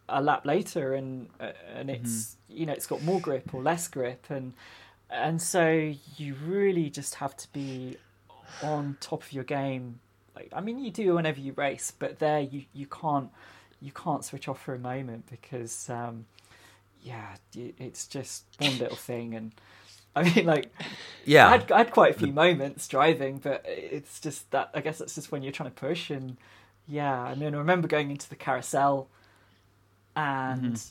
[0.10, 3.88] a lap later and uh, and it's you know it's got more grip or less
[3.88, 4.26] grip.
[4.30, 4.54] And
[5.10, 7.98] and so you really just have to be
[8.62, 10.00] on top of your game.
[10.36, 13.30] Like i mean you do whenever you race but there you you can't
[13.80, 16.26] you can't switch off for a moment because um
[17.04, 19.52] yeah it's just one little thing and
[20.16, 20.72] i mean like
[21.26, 21.48] Yeah.
[21.48, 25.02] I had, I had quite a few moments driving, but it's just that I guess
[25.02, 26.38] it's just when you're trying to push and
[26.88, 27.20] yeah.
[27.22, 29.08] I mean, I remember going into the carousel
[30.16, 30.82] and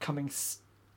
[0.00, 0.30] coming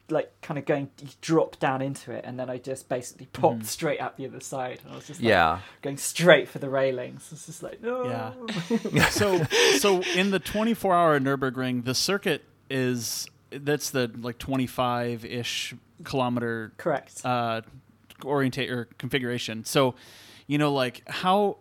[0.10, 3.60] like kind of going you drop down into it and then I just basically popped
[3.62, 3.66] Mhm.
[3.66, 5.60] straight out the other side and I was just like, Yeah.
[5.82, 7.30] going straight for the railings.
[7.32, 8.46] It's just like no.
[8.92, 9.10] Yeah.
[9.10, 9.44] so
[9.80, 13.28] so in the 24 hour Nurburgring, the circuit is
[13.60, 15.74] that's the like 25 ish
[16.04, 17.22] kilometer Correct.
[17.26, 17.62] uh,
[18.24, 19.66] orientate or configuration.
[19.66, 19.96] So,
[20.48, 21.58] you know, like how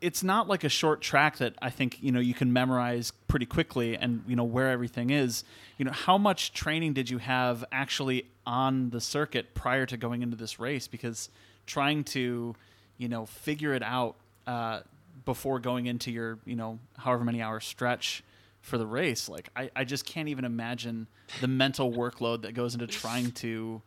[0.00, 3.46] it's not like a short track that I think you know you can memorize pretty
[3.46, 5.44] quickly and you know where everything is.
[5.78, 10.22] You know, how much training did you have actually on the circuit prior to going
[10.22, 10.86] into this race?
[10.86, 11.30] Because
[11.66, 12.54] trying to,
[12.98, 14.80] you know, figure it out uh,
[15.24, 18.22] before going into your you know however many hour stretch
[18.66, 21.06] for the race, like I, I just can't even imagine
[21.40, 23.80] the mental workload that goes into trying to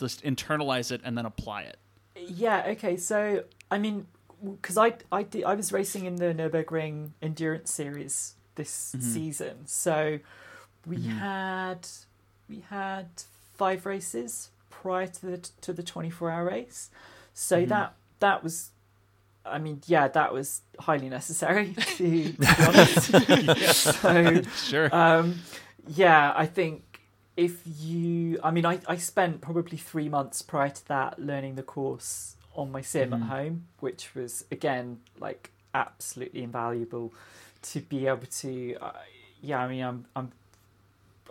[0.00, 1.76] just internalize it and then apply it.
[2.16, 2.64] Yeah.
[2.68, 2.96] Okay.
[2.96, 4.06] So I mean,
[4.42, 9.02] because I I did, I was racing in the Nurburgring endurance series this Mhm.
[9.02, 10.18] season, so
[10.86, 11.18] we Mhm.
[11.18, 11.86] had
[12.48, 13.08] we had
[13.54, 16.90] five races prior to the to the twenty four hour race,
[17.34, 17.68] so Mhm.
[17.68, 18.70] that that was.
[19.46, 23.82] I mean, yeah, that was highly necessary to, to be honest.
[24.00, 24.94] so, Sure.
[24.94, 25.40] um,
[25.86, 27.00] yeah, I think
[27.36, 31.62] if you, I mean, I, I spent probably three months prior to that learning the
[31.62, 33.14] course on my sim Mhm.
[33.14, 37.12] at home, which was again like absolutely invaluable
[37.62, 38.76] to be able to.
[38.80, 38.92] Uh,
[39.42, 40.32] yeah, I mean, I'm I'm.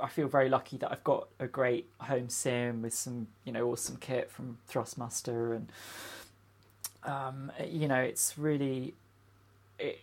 [0.01, 3.69] I feel very lucky that I've got a great home sim with some, you know,
[3.71, 5.71] awesome kit from Thrustmaster, and
[7.05, 8.93] um, you know, it's really,
[9.79, 9.99] it,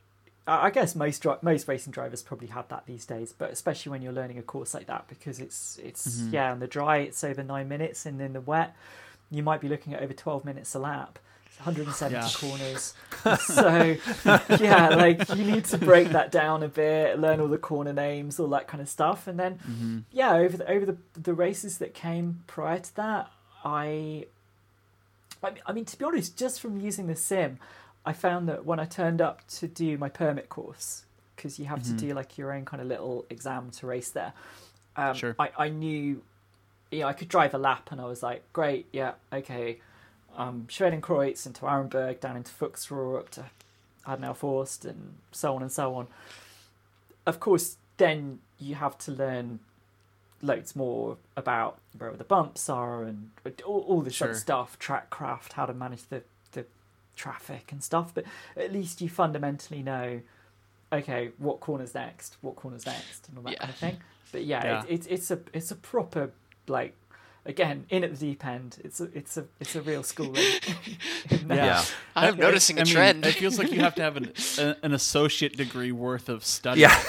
[0.46, 4.12] I guess most most racing drivers probably have that these days, but especially when you're
[4.12, 6.32] learning a course like that because it's it's Mhm.
[6.32, 8.74] yeah on the dry it's over nine minutes and in the wet
[9.30, 11.18] you might be looking at over twelve minutes a lap.
[11.58, 12.30] 170 Yeah.
[12.32, 12.94] corners,
[13.40, 13.94] so
[14.58, 18.40] yeah, like you need to break that down a bit, learn all the corner names,
[18.40, 21.76] all that kind of stuff, and then hmm yeah, over the over the the races
[21.78, 23.30] that came prior to that,
[23.62, 24.24] I,
[25.42, 27.58] I mean, to be honest, just from using the sim,
[28.04, 31.04] I found that when I turned up to do my permit course,
[31.36, 31.86] because you have Mhm.
[31.86, 34.32] to do like your own kind of little exam to race there,
[34.96, 35.34] um, Sure.
[35.38, 36.22] I I knew,
[36.90, 39.80] yeah, I could drive a lap, and I was like, great, yeah, okay,
[40.36, 43.46] um, Schwedenkreuz into Aremberg, down into Fuchsrohr, up to
[44.06, 46.06] Adenauer and so on and so on.
[47.26, 49.60] Of course, then you have to learn
[50.42, 53.30] loads more about where the bumps are and
[53.64, 54.40] all, all this other Sure.
[54.40, 56.22] stuff, track craft, how to manage the,
[56.52, 56.64] the
[57.16, 58.12] traffic and stuff.
[58.14, 58.24] But
[58.56, 60.20] at least you fundamentally know,
[60.92, 63.58] okay, what corner's next, what corner's next, and all that Yeah.
[63.58, 63.96] kind of thing.
[64.32, 64.84] But yeah, Yeah.
[64.88, 66.30] It, it, it's a it's a proper
[66.68, 66.94] like
[67.46, 68.78] again in at the deep end.
[68.84, 70.44] It's a it's a it's a real schooling.
[71.48, 71.84] Yeah.
[72.16, 73.26] I'm I- noticing I a mean, trend.
[73.26, 76.80] it feels like you have to have an, a, an associate degree worth of study.
[76.82, 77.02] Yeah.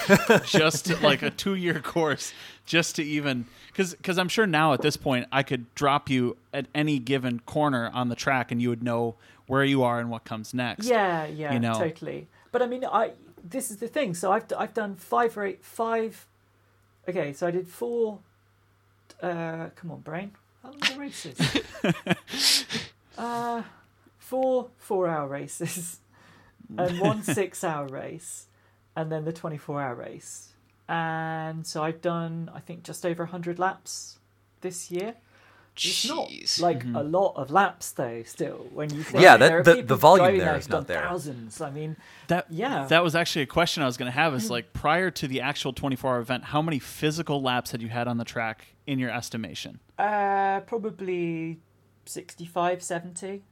[0.46, 2.34] just to- like a two year course,
[2.66, 6.38] just to even because because I'm sure now at this point I could drop you
[6.54, 9.16] at any given corner on the track and you would know
[9.48, 10.86] where you are and what comes next.
[10.88, 11.74] Yeah, yeah, you know?
[11.74, 12.28] totally.
[12.52, 13.12] But I mean, I
[13.44, 14.14] this is the thing.
[14.14, 16.26] So I've I've done five or eight five.
[17.08, 18.20] Okay, so I did four.
[19.22, 20.32] Uh, come on, brain.
[20.64, 21.38] How long are races?
[23.18, 23.64] uh,
[24.18, 26.00] four four-hour races,
[26.78, 28.48] and one six-hour race,
[28.96, 30.50] and then the twenty-four-hour race.
[30.88, 34.20] And so I've done, I think, just over hundred laps
[34.62, 35.16] this year.
[35.74, 36.60] It's not Jeez.
[36.60, 37.00] like Mhm.
[37.00, 38.24] a lot of laps though.
[38.24, 41.02] Still, when you think Yeah, that- the- the volume there there is not there.
[41.02, 41.62] Thousands.
[41.62, 41.96] I mean,
[42.28, 42.86] That Yeah.
[42.88, 44.34] that was actually a question I was going to have.
[44.34, 47.88] Is like prior to the actual 24 hour event, how many physical laps had you
[47.88, 49.80] had on the track in your estimation?
[49.98, 51.60] uh, probably
[52.06, 53.44] 65, 70,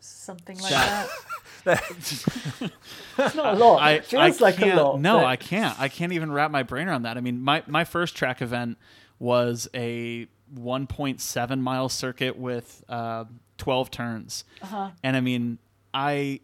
[0.00, 1.08] something like That-
[1.64, 1.82] that.
[1.90, 3.82] it's not a lot.
[3.82, 5.00] I, it feels I like a can't- lot.
[5.00, 5.78] No, but- I can't.
[5.80, 7.16] I can't even wrap my brain around that.
[7.16, 8.78] I mean, my my first track event
[9.18, 13.24] was a 1.7 mile circuit with uh,
[13.58, 14.90] 12 turns, Uh-huh.
[15.02, 15.58] and I mean,
[15.92, 16.40] I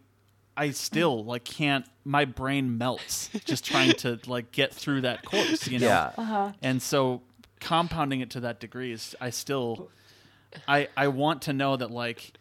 [0.57, 1.85] I still like can't.
[2.05, 5.67] My brain melts just trying to like get through that course.
[5.67, 5.87] You know.
[5.87, 6.11] Yeah.
[6.17, 6.51] Uh-huh.
[6.61, 7.21] And so
[7.63, 9.89] compounding it to that degree is I still
[10.67, 12.33] I I want to know that like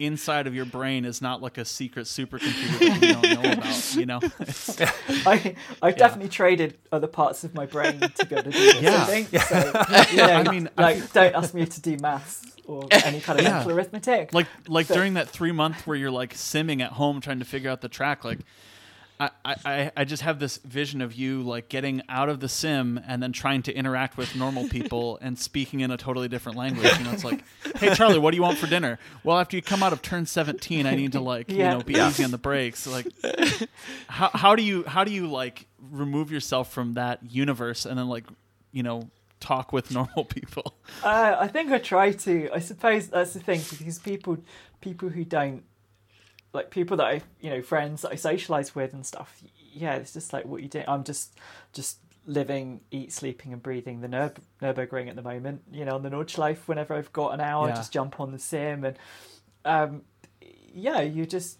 [0.00, 3.94] inside of your brain is not like a secret supercomputer that we don't know about,
[3.94, 4.20] you know?
[5.30, 8.82] I, I've definitely traded other parts of my brain to be able to do this.
[8.82, 9.02] Yeah.
[9.02, 9.28] I think.
[9.28, 13.20] So, you know, I mean, I like, don't ask me to do maths or any
[13.20, 13.52] kind of Yeah.
[13.58, 14.34] mental arithmetic.
[14.34, 17.44] like like So- during that 3 month where you're like simming at home trying to
[17.44, 18.40] figure out the track like
[19.44, 23.00] I, I, I just have this vision of you like getting out of the sim
[23.06, 26.90] and then trying to interact with normal people and speaking in a totally different language.
[26.98, 27.42] You know, it's like,
[27.76, 28.98] hey Charlie, what do you want for dinner?
[29.24, 31.94] Well, after you come out of turn seventeen, I need to like you know be
[31.94, 32.08] Yeah.
[32.08, 32.86] easy on the brakes.
[32.86, 33.06] Like,
[34.08, 38.08] how how do you how do you like remove yourself from that universe and then
[38.08, 38.24] like
[38.72, 39.10] you know
[39.40, 40.74] talk with normal people?
[41.02, 42.48] Uh, I think I try to.
[42.54, 44.38] I suppose that's the thing because people,
[44.80, 45.62] people who don't,
[46.52, 49.42] like people that I, you know, friends that I socialize with and stuff.
[49.72, 50.82] Yeah, it's just like what you do.
[50.86, 51.38] I'm just,
[51.72, 55.62] just living, eat, sleeping, and breathing the Nür- Nurburgring at the moment.
[55.72, 56.68] You know, on the Nordschleife.
[56.68, 57.74] Whenever I've got an hour, Yeah.
[57.76, 58.98] just jump on the sim, and
[59.64, 60.02] um,
[60.74, 61.58] yeah, you just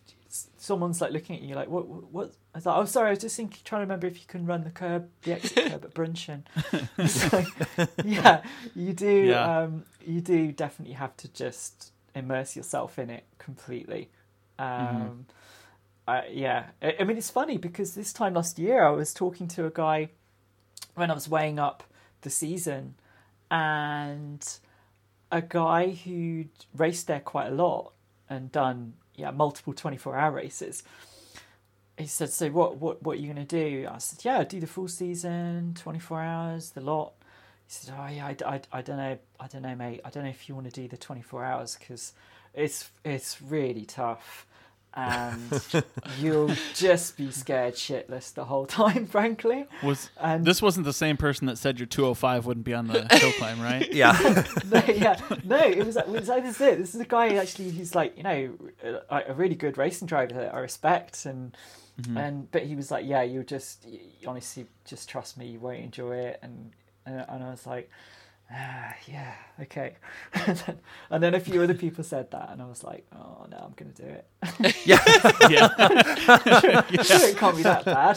[0.57, 2.11] someone's like looking at you like what what.
[2.13, 2.33] what?
[2.55, 3.07] I thought, oh, sorry.
[3.07, 5.55] I was just thinking, trying to remember if you can run the curb, the exit
[5.71, 6.43] curb at Brünnchen.
[7.09, 7.47] So,
[8.05, 8.43] yeah,
[8.75, 9.09] you do.
[9.29, 9.61] Yeah.
[9.61, 14.11] Um, you do definitely have to just immerse yourself in it completely.
[14.63, 15.27] Um,
[16.07, 19.49] I, yeah, I, I mean it's funny because this time last year I was talking
[19.49, 20.11] to a guy
[20.95, 21.85] when I was weighing up
[22.23, 22.95] the season,
[23.51, 24.47] and
[25.31, 27.93] a guy who'd raced there quite a lot
[28.29, 30.83] and done yeah multiple twenty four hour races.
[31.99, 32.77] He said, "So what?
[32.79, 33.03] What?
[33.03, 36.21] What are you going to do?" I said, "Yeah, do the full season, twenty four
[36.21, 37.13] hours, the lot."
[37.67, 40.01] He said, "Oh yeah, I, I, I don't know, I don't know, mate.
[40.05, 42.13] I don't know if you want to do the twenty four hours because
[42.55, 44.47] it's it's really tough,
[44.95, 45.85] and
[46.21, 51.17] you'll just be scared shitless the whole time, frankly." Was And this wasn't the same
[51.17, 53.91] person that said your 205 wouldn't be on the hill climb, right?
[53.93, 54.45] Yeah.
[54.71, 56.57] no, yeah, no, it was, it was like this.
[56.57, 56.79] Is it.
[56.79, 58.55] This is a guy actually who's like you know
[59.11, 61.57] a, a really good racing driver that I respect, and
[62.01, 62.17] mm-hmm.
[62.17, 65.81] and but he was like, yeah, you'll just you, honestly just trust me, you won't
[65.81, 66.73] enjoy it, and
[67.07, 67.91] and, and I was like.
[68.51, 69.33] Ah, yeah,
[69.63, 69.95] okay.
[70.35, 70.79] and, then,
[71.11, 73.73] and then a few other people said that, and I was like, "Oh no, I'm
[73.77, 74.27] gonna do it.
[74.87, 74.99] yeah.
[75.49, 75.69] yeah.
[77.03, 78.17] Sure, it can't be that bad."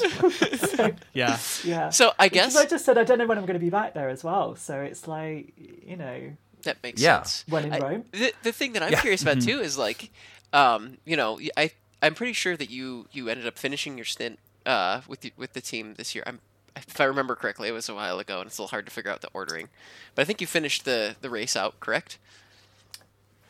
[0.60, 1.38] so, Yeah.
[1.64, 1.90] yeah.
[1.90, 3.70] So I Because guess I just said I don't know when I'm going to be
[3.70, 4.56] back there as well.
[4.56, 6.32] So it's like you know,
[6.64, 7.22] that makes Yeah.
[7.24, 7.46] sense.
[7.48, 8.06] when in I- Rome.
[8.12, 9.02] The, the thing that I'm Yeah.
[9.02, 10.12] curious about too is like,
[10.52, 11.72] um, you know, I,
[12.02, 15.54] I'm pretty sure that you you ended up finishing your stint uh, with the, with
[15.54, 16.24] the team this year.
[16.28, 16.40] I'm
[16.76, 18.92] if I remember correctly, it was a while ago, and it's a little hard to
[18.92, 19.70] figure out the ordering.
[20.14, 22.18] But I think you finished the the race out, correct?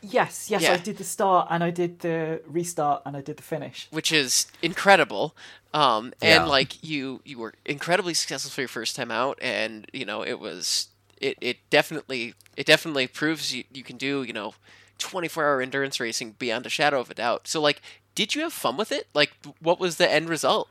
[0.02, 0.74] Yes, yes, Yeah.
[0.74, 3.88] I did the start and I did the restart and I did the finish.
[3.90, 5.34] Which is incredible.
[5.74, 6.40] Um, Yeah.
[6.40, 10.22] and like you you were incredibly successful for your first time out, and you know
[10.22, 10.88] it was
[11.20, 14.54] it, it definitely it definitely proves you, you can do you know
[14.98, 17.48] 24 hour endurance racing beyond a shadow of a doubt.
[17.48, 17.82] So like,
[18.14, 19.08] did you have fun with it?
[19.12, 20.68] Like, what was the end result?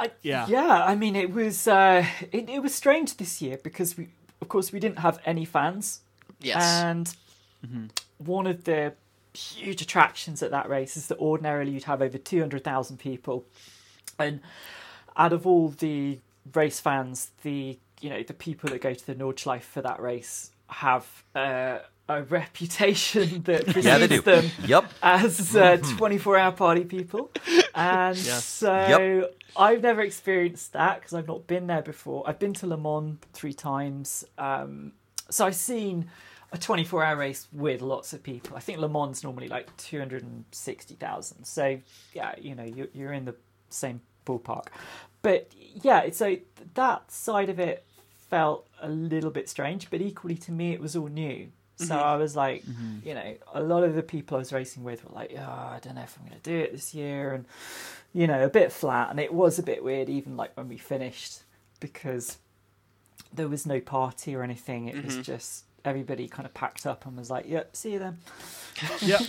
[0.00, 0.46] I, Yeah.
[0.48, 0.84] yeah.
[0.84, 4.08] I mean, it was uh, it, it was strange this year because we,
[4.40, 6.00] of course, we didn't have any fans,
[6.40, 6.62] Yes.
[6.82, 7.14] and
[8.18, 8.94] one of the
[9.34, 13.44] huge attractions at that race is that ordinarily you'd have over two hundred thousand people,
[14.18, 14.40] and
[15.16, 16.18] out of all the
[16.54, 20.50] race fans, the you know the people that go to the Nordschleife for that race
[20.68, 21.78] have uh,
[22.18, 24.84] a reputation that precedes Yeah, them Yep.
[25.02, 27.30] as uh, 24 hour party people.
[27.74, 28.44] And Yes.
[28.44, 29.36] so Yep.
[29.56, 32.22] I've never experienced that because I've not been there before.
[32.28, 34.24] I've been to Le Mans three times.
[34.38, 34.92] Um,
[35.28, 36.08] so I've seen
[36.52, 38.56] a 24 hour race with lots of people.
[38.56, 41.44] I think Le Mans normally like 260,000.
[41.44, 41.78] So,
[42.12, 43.34] yeah, you know, you're, you're in the
[43.68, 44.66] same ballpark.
[45.22, 45.50] But
[45.82, 46.36] yeah, so
[46.74, 47.84] that side of it
[48.30, 51.48] felt a little bit strange, but equally to me, it was all new.
[51.80, 52.04] So mm-hmm.
[52.04, 53.08] I was like, mm-hmm.
[53.08, 55.78] you know, a lot of the people I was racing with were like, oh, I
[55.82, 57.32] don't know if I'm going to do it this year.
[57.32, 57.44] And,
[58.12, 59.10] you know, a bit flat.
[59.10, 61.40] And it was a bit weird, even like when we finished,
[61.80, 62.38] because
[63.32, 64.88] there was no party or anything.
[64.88, 65.22] It was mm-hmm.
[65.22, 68.18] just everybody kind of packed up and was like, yep, see you then.
[69.02, 69.20] Yep.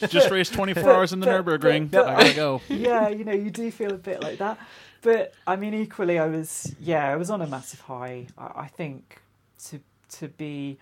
[0.10, 1.90] Just raced 24 But- hours in the but- Nurburgring.
[1.90, 2.60] but- I gotta go.
[2.68, 4.58] yeah, you know, you do feel a bit like that.
[5.00, 8.26] But I mean, equally, I was yeah, I was on a massive high.
[8.36, 9.20] I, I think
[9.66, 9.80] to
[10.16, 10.78] to be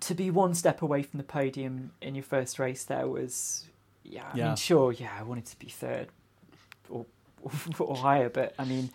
[0.00, 3.66] to be one step away from the podium in your first race there was
[4.04, 4.24] yeah.
[4.32, 4.46] I Yeah.
[4.48, 6.08] mean, sure, yeah, I wanted to be third
[6.88, 7.06] or
[7.78, 8.90] or higher, but I mean.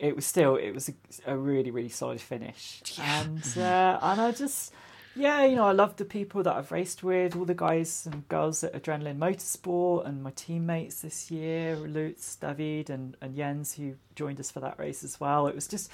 [0.00, 0.92] It was still it was a,
[1.32, 3.20] a really really solid finish, Yeah.
[3.22, 4.72] and uh, and I just
[5.16, 8.28] yeah, you know, I love the people that I've raced with, all the guys and
[8.28, 13.94] girls at Adrenalin Motorsport, and my teammates this year, Lutz, David, and, and Jens, who
[14.14, 15.48] joined us for that race as well.
[15.48, 15.90] It was just,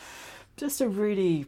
[0.59, 1.47] just a really,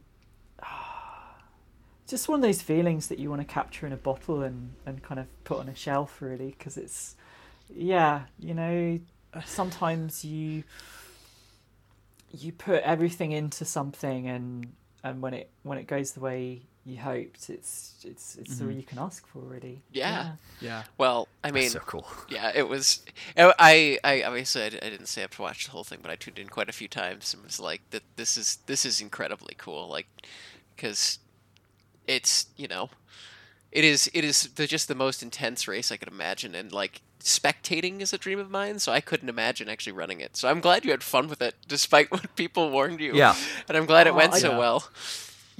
[2.06, 5.02] just one of those feelings that you want to capture in a bottle and, and
[5.02, 7.16] kind of put on a shelf, really, because it's,
[7.74, 9.00] yeah, you know,
[9.44, 10.64] sometimes you,
[12.30, 14.72] you put everything into something and
[15.06, 18.78] and when it when it goes the way you hoped it's it's it's all mm-hmm.
[18.78, 20.32] you can ask for really Yeah.
[20.60, 20.84] Yeah.
[20.98, 22.06] well, I mean, so cool.
[22.28, 23.02] yeah, it was.
[23.36, 26.10] I, I obviously I, di- I didn't stay up to watch the whole thing, but
[26.10, 29.00] I tuned in quite a few times and was like, "That this is this is
[29.00, 30.06] incredibly cool." Like,
[30.76, 31.18] because
[32.06, 32.90] it's you know,
[33.72, 37.02] it is it is the, just the most intense race I could imagine, and like
[37.20, 40.36] spectating is a dream of mine, so I couldn't imagine actually running it.
[40.36, 43.14] So I'm glad you had fun with it, despite what people warned you.
[43.14, 43.34] Yeah.
[43.68, 44.58] and I'm glad it went I- so Yeah.
[44.58, 44.88] well.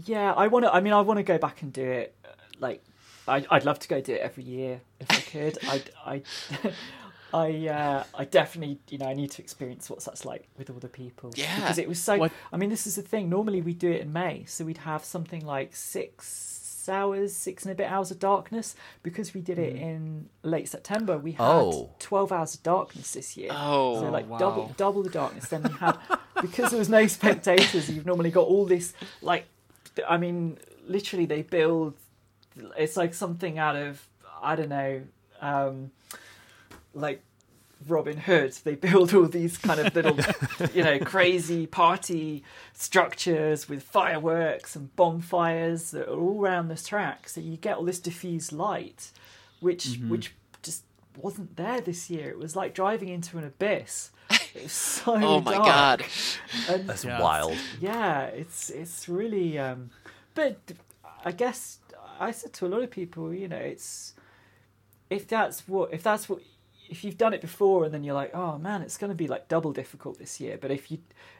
[0.05, 0.72] Yeah, I want to.
[0.74, 2.14] I mean, I want to go back and do it.
[2.61, 2.82] Like,
[3.26, 5.59] I, I'd love to go do it every year if I could.
[5.66, 6.22] I, I,
[7.37, 10.78] I, uh, I definitely, you know, I need to experience what that's like with all
[10.78, 11.32] the people.
[11.37, 11.55] Yeah.
[11.61, 12.16] because it was so.
[12.18, 13.28] What- I mean, this is the thing.
[13.28, 17.72] Normally, we do it in May, so we'd have something like six hours, six and
[17.72, 18.76] a bit hours of darkness.
[19.03, 21.91] Because we did it in late September, we had Oh.
[21.99, 23.51] twelve hours of darkness this year.
[23.53, 24.39] Oh, So like wow.
[24.39, 25.49] double double the darkness.
[25.49, 25.99] Then we had
[26.41, 27.91] because there was no spectators.
[27.91, 29.45] You've normally got all this like,
[30.09, 31.95] I mean, literally they build.
[32.78, 34.07] It's like something out of
[34.43, 35.03] I don't know,
[35.41, 35.91] um,
[36.95, 37.20] like
[37.89, 38.53] Robin Hood.
[38.64, 40.18] They build all these kind of little,
[40.74, 47.29] you know, crazy party structures with fireworks and bonfires that are all around the track.
[47.29, 49.11] So you get all this diffused light,
[49.61, 50.85] which which just
[51.16, 52.29] wasn't there this year.
[52.31, 54.11] It was like driving into an abyss.
[54.55, 55.64] It was so oh my dark.
[55.66, 56.05] god.
[56.68, 57.20] And That's Yeah.
[57.20, 57.57] wild.
[57.81, 59.59] yeah, it's it's really.
[59.59, 59.91] Um,
[60.35, 60.59] but
[61.24, 61.79] I guess
[62.20, 64.14] I said to a lot of people, you know, it's
[65.11, 66.41] if that's what if that's what
[66.89, 69.26] if you've done it before and then you're like, oh man, it's going to be
[69.28, 70.59] like double difficult this year.
[70.61, 70.99] But if you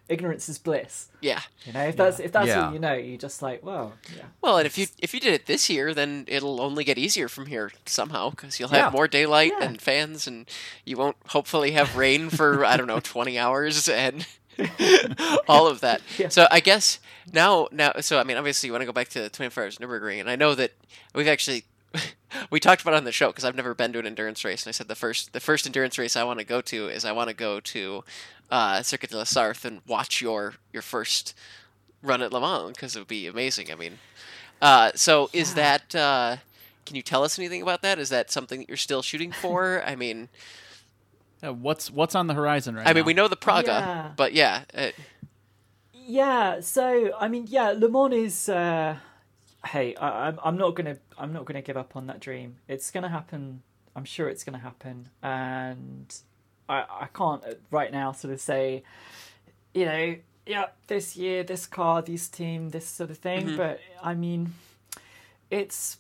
[0.09, 1.41] ignorance is bliss, Yeah.
[1.65, 2.67] you know, if that's if that's Yeah.
[2.69, 5.35] all you know, you're just like, well, yeah, Well, and if you if you did
[5.35, 8.91] it this year, then it'll only get easier from here somehow because you'll have Yeah.
[8.91, 9.65] more daylight Yeah.
[9.67, 10.49] and fans, and
[10.85, 14.27] you won't hopefully have rain for I don't know twenty hours and
[15.49, 16.01] all of that.
[16.19, 16.29] Yeah.
[16.29, 16.99] So I guess
[17.33, 19.79] now now so I mean obviously you want to go back to twenty four hours
[19.79, 20.73] Nurburgring, and I know that
[21.15, 21.65] we've actually.
[22.51, 24.65] we talked about it on the show because I've never been to an endurance race,
[24.65, 27.05] and I said the first the first endurance race I want to go to is
[27.05, 28.05] I want to go to
[28.51, 31.35] uh, Circuit de la Sarthe and watch your your first
[32.03, 33.71] run at Le Mans because it would be amazing.
[33.73, 33.99] I mean,
[34.61, 35.95] uh, so is that?
[35.95, 36.37] Uh,
[36.85, 37.99] can you tell us anything about that?
[37.99, 39.83] Is that something that you're still shooting for?
[39.85, 40.29] I mean,
[41.43, 43.07] Yeah, what's what's on the horizon right I mean, now?
[43.07, 44.11] we know the Praga, Yeah.
[44.17, 44.91] but yeah, uh,
[45.93, 46.61] yeah.
[46.61, 48.49] So I mean, yeah, Le Mans is.
[48.49, 48.97] Uh,
[49.67, 52.57] hey, I, I'm I'm not gonna I'm not gonna give up on that dream.
[52.69, 53.63] It's gonna happen.
[53.95, 56.15] I'm sure it's gonna happen, and
[56.69, 58.83] I I can't uh, right now sort of say,
[59.75, 63.49] you know, yeah, this year, this car, this team, this sort of thing.
[63.49, 63.57] Mhm.
[63.57, 64.55] But I mean,
[65.51, 65.99] it's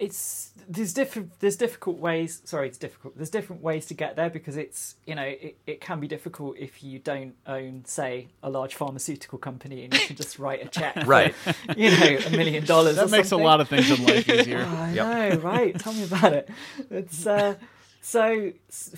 [0.00, 4.30] it's there's different there's difficult ways sorry it's difficult there's different ways to get there
[4.30, 8.48] because it's you know it, it can be difficult if you don't own say a
[8.48, 11.34] large pharmaceutical company and you can just write a check for, Right.
[11.76, 14.64] you know a million dollars that or makes a lot of things in life easier.
[14.66, 15.06] Oh, I Yep.
[15.06, 15.78] know, right?
[15.78, 16.48] Tell me about it.
[16.90, 17.56] It's uh,
[18.00, 18.52] so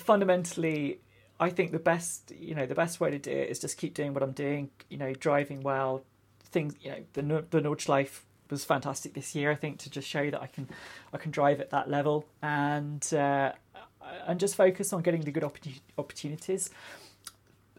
[0.07, 0.99] fundamentally,
[1.39, 3.93] I think the best, you know, the best way to do it is just keep
[3.93, 4.69] doing what I'm doing.
[4.89, 6.03] You know, driving well.
[6.45, 8.21] Things, you know, the Nor- the Nordschleife
[8.53, 9.51] was fantastic this year.
[9.51, 10.69] I think to just show you that I can,
[11.13, 13.51] I can drive at that level and uh,
[14.25, 16.69] and just focus on getting the good opportu- opportunities.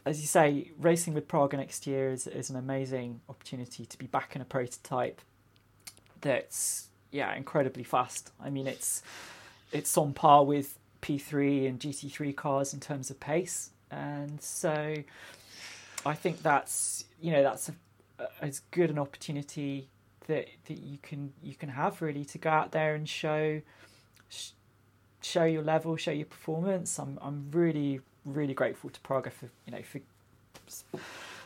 [0.07, 4.07] As you say, racing with Praga next year is is an amazing opportunity to be
[4.07, 5.21] back in a prototype
[6.21, 8.31] that's yeah incredibly fast.
[8.43, 9.03] I mean it's
[9.73, 14.95] it's on par with P3 and GT3 cars in terms of pace, and so
[16.05, 17.75] I think that's you know that's a,
[18.43, 19.89] as good an opportunity
[20.25, 23.61] that that you can you can have really to go out there and show
[24.29, 24.51] sh-
[25.23, 26.99] show your level, show your performance.
[26.99, 30.01] I'm I'm really really grateful to Praga for you know for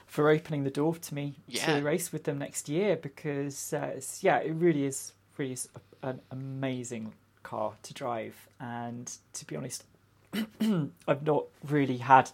[0.06, 1.78] for opening the door to me Yeah.
[1.78, 5.68] to race with them next year because uh, it's, yeah, it really is really is
[6.02, 7.12] a, an amazing
[7.42, 8.48] car to drive.
[8.58, 9.84] And to be honest,
[11.08, 12.30] I've not really had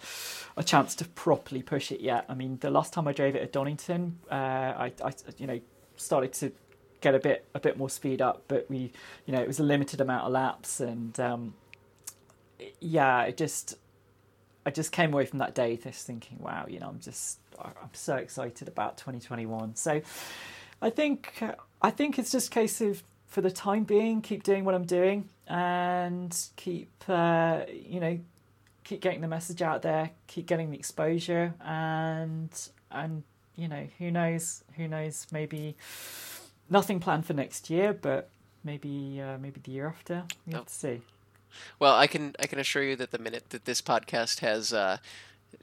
[0.57, 2.25] a chance to properly push it yet.
[2.29, 5.61] I mean, the last time I drove it at Donington, uh, I, I you know
[5.97, 6.53] started to
[7.01, 8.93] get a bit a bit more speed up, but we
[9.27, 11.55] you know it was a limited amount of laps and um,
[12.81, 13.77] yeah, it just
[14.67, 17.91] I just came away from that day just thinking, wow, you know, I'm just I'm
[17.93, 19.77] so excited about 2021.
[19.77, 20.01] So
[20.81, 21.43] I think
[21.83, 24.87] I think it's just a case of for the time being, keep doing what I'm
[24.87, 28.19] doing and keep uh, you know
[28.85, 32.51] keep getting the message out there, keep getting the exposure, and
[32.91, 33.23] and
[33.57, 35.77] you know who knows who knows maybe
[36.71, 38.29] nothing planned for next year, but
[38.65, 40.25] maybe uh, maybe the year after.
[40.47, 40.65] We have Oh.
[40.65, 41.03] to see.
[41.79, 44.99] well, I can I can assure you that the minute that this podcast has uh,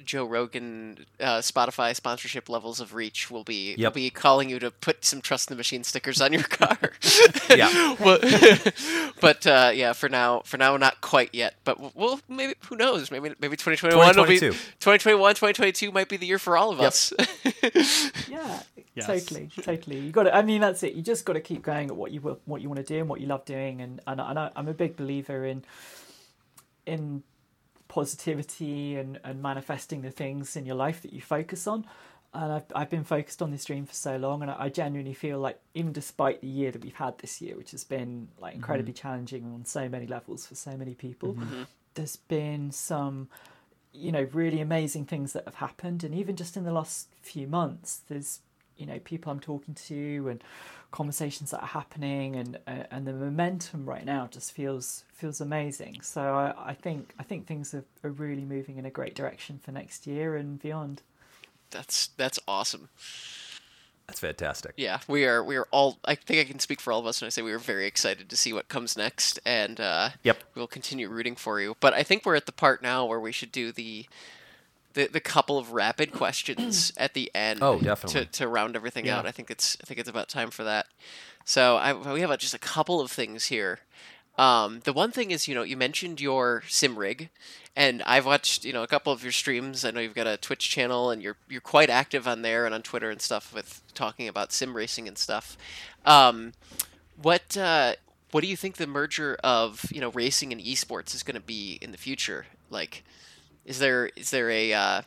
[0.04, 4.72] Joe Rogan, uh, Spotify sponsorship levels of reach will be will be calling you to
[4.72, 6.78] put some trust in the machine stickers on your car.
[7.50, 7.96] Yeah.
[8.04, 8.22] but
[9.22, 11.56] but uh, yeah, for now, for now, not quite yet.
[11.64, 13.12] But we'll- we'll maybe who knows?
[13.12, 14.52] Maybe maybe 2021 will be 2022.
[14.80, 16.88] 2021, 2022 might be the year for all of Yep.
[16.88, 17.14] us.
[18.30, 18.62] Yeah,
[18.96, 19.06] Yes.
[19.06, 20.00] totally, totally.
[20.00, 20.36] You got to.
[20.36, 20.94] I mean, that's it.
[20.94, 23.08] You just got to keep going at what you what you want to do and
[23.10, 23.82] what you love doing.
[23.82, 25.64] And and, I- and I, I'm a big believer in
[26.86, 27.24] in
[27.92, 31.86] positivity and and manifesting the things in your life that you focus on.
[32.34, 35.14] And I've I've been focused on this dream for so long, and I, I genuinely
[35.14, 38.56] feel like even despite the year that we've had this year, which has been like
[38.56, 39.02] incredibly mm-hmm.
[39.02, 41.64] challenging on so many levels for so many people, mm-hmm.
[41.96, 43.28] there's been some
[43.92, 46.06] you know really amazing things that have happened.
[46.06, 48.40] And even just in the last few months there's
[48.82, 50.44] you know people i'm talking to and
[50.92, 56.02] conversations that are happening and uh, and the momentum right now just feels feels amazing
[56.02, 59.60] so i, I think i think things are, are really moving in a great direction
[59.64, 61.02] for next year and beyond
[61.70, 62.90] that's that's awesome.
[64.08, 64.74] That's fantastic.
[64.76, 66.00] Yeah, we are we are all.
[66.04, 67.86] I think I can speak for all of us when I say we are very
[67.88, 70.44] excited to see what comes next, and uh, Yep.
[70.54, 71.78] we'll continue rooting for you.
[71.80, 74.06] But I think we're at the part now where we should do the
[74.94, 77.60] the, the couple of rapid questions at the end.
[77.62, 78.26] Oh, definitely.
[78.26, 79.20] To, to round everything Yeah.
[79.20, 80.88] out, I think it's I think it's about time for that.
[81.46, 83.80] So I, we have just a couple of things here.
[84.38, 87.30] Um, the one thing is, you know, you mentioned your sim rig,
[87.76, 89.84] and I've watched, you know, a couple of your streams.
[89.84, 92.74] I know you've got a Twitch channel, and you're you're quite active on there and
[92.74, 95.58] on Twitter and stuff with talking about sim racing and stuff.
[96.06, 96.54] Um,
[97.22, 97.96] what uh,
[98.32, 101.42] what do you think the merger of you know racing and esports is going to
[101.42, 102.46] be in the future?
[102.70, 103.04] Like,
[103.66, 105.02] is there is there a uh,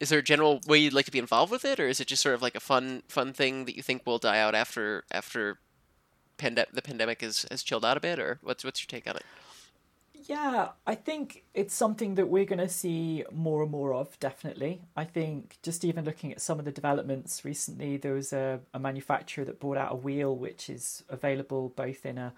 [0.00, 2.06] is there a general way you'd like to be involved with it, or is it
[2.06, 5.04] just sort of like a fun fun thing that you think will die out after
[5.10, 5.58] after
[6.38, 9.16] pande- the pandemic has, has chilled out a bit, or what's what's your take on
[9.16, 9.24] it?
[10.28, 14.82] Yeah, I think it's something that we're going to see more and more of, definitely.
[14.96, 18.80] I think just even looking at some of the developments recently, there was a, a
[18.80, 22.32] manufacturer that brought out a wheel which is available both in a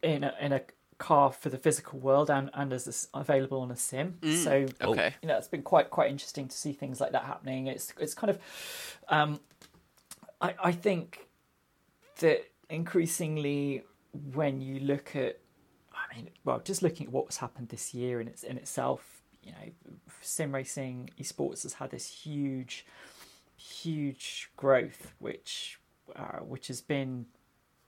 [0.00, 0.60] in a, in a
[0.98, 4.18] car for the physical world and, and as this, available on a sim.
[4.44, 5.14] so Okay.
[5.22, 7.68] you know, it's been quite quite interesting to see things like that happening.
[7.68, 8.38] It's it's kind of,
[9.08, 9.40] um,
[10.40, 11.28] I I think
[12.20, 13.84] that increasingly
[14.34, 15.38] when you look at,
[15.92, 19.52] I mean, well, just looking at what's happened this year in its in itself, you
[19.52, 19.72] know,
[20.20, 22.84] sim racing esports has had this huge,
[23.56, 25.78] huge growth, which
[26.16, 27.26] uh, which has been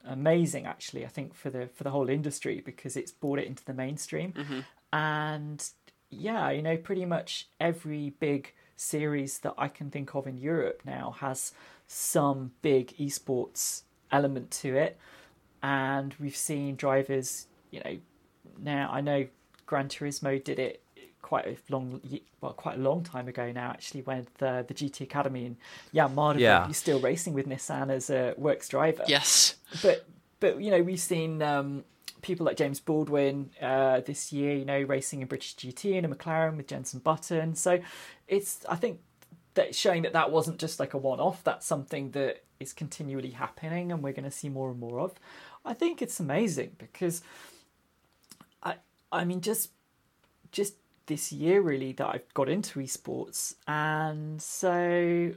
[0.04, 1.04] amazing actually.
[1.04, 4.32] I think for the for the whole industry because it's brought it into the mainstream,
[4.32, 4.60] mm-hmm.
[4.92, 5.70] and
[6.10, 10.82] yeah, you know, pretty much every big series that I can think of in Europe
[10.84, 11.52] now has
[11.86, 14.98] some big esports element to it.
[15.62, 17.98] And we've seen drivers, you know,
[18.58, 19.26] now I know
[19.66, 20.82] Gran Turismo did it
[21.30, 22.00] quite a long,
[22.40, 25.56] well, quite a long time ago now, actually, when the, the GT Academy and
[25.94, 26.66] Jann Mardenborough, Yeah.
[26.66, 29.54] he's still racing with Nissan as a works driver Yes.
[29.80, 30.06] but
[30.40, 31.84] but you know we've seen um,
[32.22, 36.08] people like James Baldwin uh, this year, you know, racing in British GT and a
[36.14, 37.54] McLaren with Jenson Button.
[37.54, 37.78] So
[38.26, 38.98] it's I think
[39.54, 41.44] that showing that that wasn't just like a one-off.
[41.44, 45.12] That's something that is continually happening, and we're going to see more and more of.
[45.64, 47.22] I think it's amazing because
[48.64, 48.72] I
[49.12, 49.70] I mean just
[50.50, 50.74] just
[51.10, 55.32] this year really that I've got into esports, and so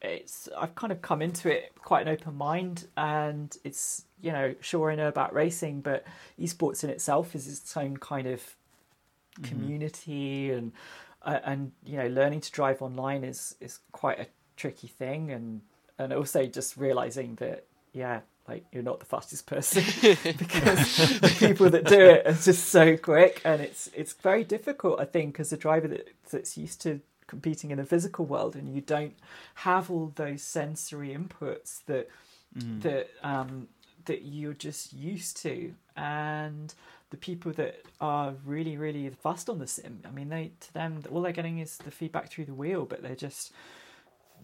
[0.00, 4.54] it's I've kind of come into it quite an open mind, and it's you know
[4.60, 6.04] sure I know about racing, but
[6.40, 8.56] esports in itself is its own kind of
[9.42, 10.72] community, and
[11.22, 15.60] uh, and you know learning to drive online is is quite a tricky thing, and
[15.98, 18.20] and also just realizing that yeah.
[18.50, 19.84] Like you're not the fastest person
[20.38, 25.00] because the people that do it are just so quick, and it's it's very difficult.
[25.00, 28.74] I think as a driver that that's used to competing in a physical world and
[28.74, 29.14] you don't
[29.54, 32.08] have all those sensory inputs that
[32.80, 33.68] that um,
[34.06, 36.74] that you're just used to and
[37.10, 41.00] the people that are really really fast on the sim i mean they to them
[41.12, 43.52] all they're getting is the feedback through the wheel but they're just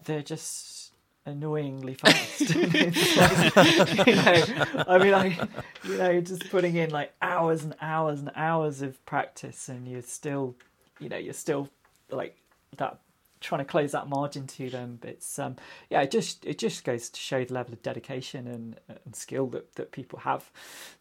[0.05, 0.86] they're just
[1.27, 2.55] annoyingly fast.
[4.07, 5.47] You know, i mean i
[5.83, 10.01] you know just putting in like hours and hours and hours of practice and you're
[10.01, 10.55] still
[10.99, 11.69] you know you're still
[12.09, 12.37] like
[12.77, 12.99] that
[13.39, 14.97] trying to close that margin to them.
[14.99, 15.55] But it's um
[15.89, 19.47] yeah it just it just goes to show the level of dedication and and skill
[19.47, 20.49] that that people have.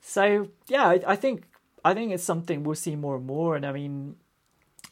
[0.01, 1.45] So yeah i, I think
[1.85, 3.57] i think it's something we'll see more and more.
[3.57, 4.17] And i mean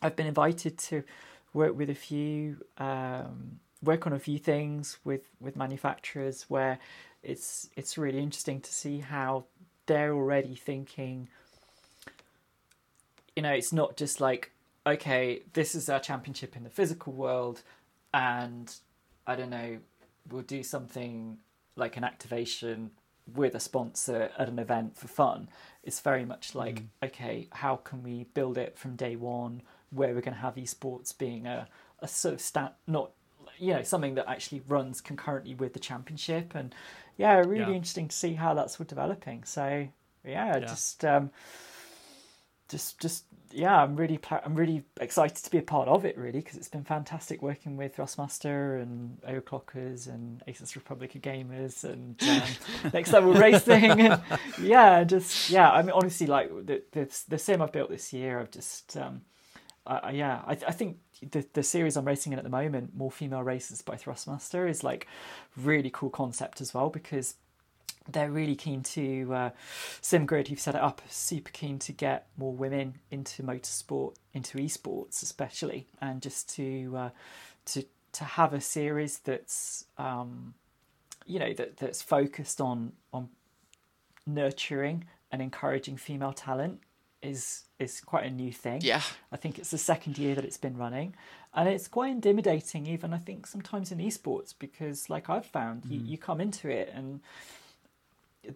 [0.03, 1.03] i've been invited to
[1.53, 6.78] work with a few um work on a few things with with manufacturers where
[7.22, 9.45] it's it's really interesting to see how
[9.87, 11.28] they're already thinking
[13.37, 14.51] you know it's not just like
[14.87, 17.62] okay, this is our championship in the physical world,
[18.12, 18.74] and
[19.26, 19.78] I don't know,
[20.30, 21.39] we'll do something
[21.76, 22.91] like an activation
[23.35, 25.49] with a sponsor at an event for fun.
[25.82, 26.87] It's very much like, mm.
[27.03, 31.16] okay, how can we build it from day one where we're going to have esports
[31.16, 31.68] being a,
[32.01, 33.12] a sort of stat, not,
[33.59, 36.55] you know, something that actually runs concurrently with the championship.
[36.55, 36.75] And
[37.17, 37.69] yeah, really yeah.
[37.71, 39.45] interesting to see how that's all developing.
[39.45, 39.89] So
[40.25, 40.59] yeah, yeah.
[40.61, 41.31] just, um,
[42.69, 43.25] just, just
[43.55, 46.69] yeah, I'm really I'm really excited to be a part of it really because it's
[46.69, 53.13] been fantastic working with Thrustmaster and Overclockers and Asus Republic of Gamers and um, Next
[53.13, 54.21] Level Racing and
[54.61, 55.71] yeah, just yeah.
[55.71, 59.23] I mean, honestly, like the the, the sim I've built this year, I've just um,
[59.87, 60.99] I, yeah, I, I think
[61.30, 64.82] the the series I'm racing in at the moment, more female races by Thrustmaster, is
[64.82, 65.07] like
[65.57, 67.35] really cool concept as well because
[68.09, 69.51] they're really keen to uh,
[70.03, 75.22] SimGrid, who've set it up, super keen to get more women into motorsport, into esports
[75.22, 77.11] especially, and just to uh,
[77.66, 80.55] to to have a series that's um,
[81.26, 83.28] you know that that's focused on on
[84.26, 86.80] nurturing and encouraging female talent
[87.25, 88.81] is is quite a new thing.
[88.83, 89.03] Yeah,
[89.33, 91.14] I think it's the second year that it's been running,
[91.55, 92.87] and it's quite intimidating.
[92.87, 95.93] Even I think sometimes in esports because, like I've found, mm.
[95.93, 97.20] you you come into it and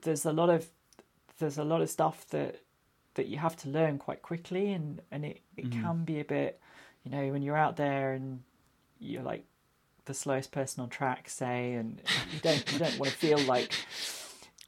[0.03, 0.69] there's a lot of
[1.39, 2.61] there's a lot of stuff that
[3.15, 5.83] that you have to learn quite quickly and and it, it mm.
[5.83, 6.61] can be a bit
[7.05, 8.43] you know when you're out there and
[9.01, 9.45] you're like
[10.05, 12.01] the slowest person on track say and
[12.33, 13.73] you don't you don't want to feel like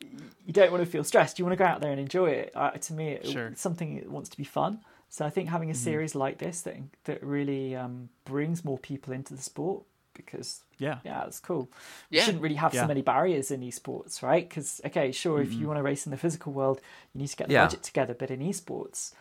[0.01, 2.53] you don't want to feel stressed you want to go out there and enjoy it
[2.55, 3.49] uh, to me it, sure.
[3.49, 5.77] it's something that wants to be fun so i think having a mm.
[5.77, 9.83] series like this that that really um, brings more people into the sport
[10.15, 11.69] because yeah, yeah, it's cool.
[12.11, 12.25] We yeah.
[12.25, 12.83] shouldn't really have yeah.
[12.83, 14.49] so many barriers in esports, right?
[14.49, 15.53] Because okay, sure, mm-hmm.
[15.53, 16.81] if you want to race in the physical world,
[17.15, 17.65] you need to get the yeah.
[17.65, 18.15] budget together.
[18.15, 19.13] But in esports,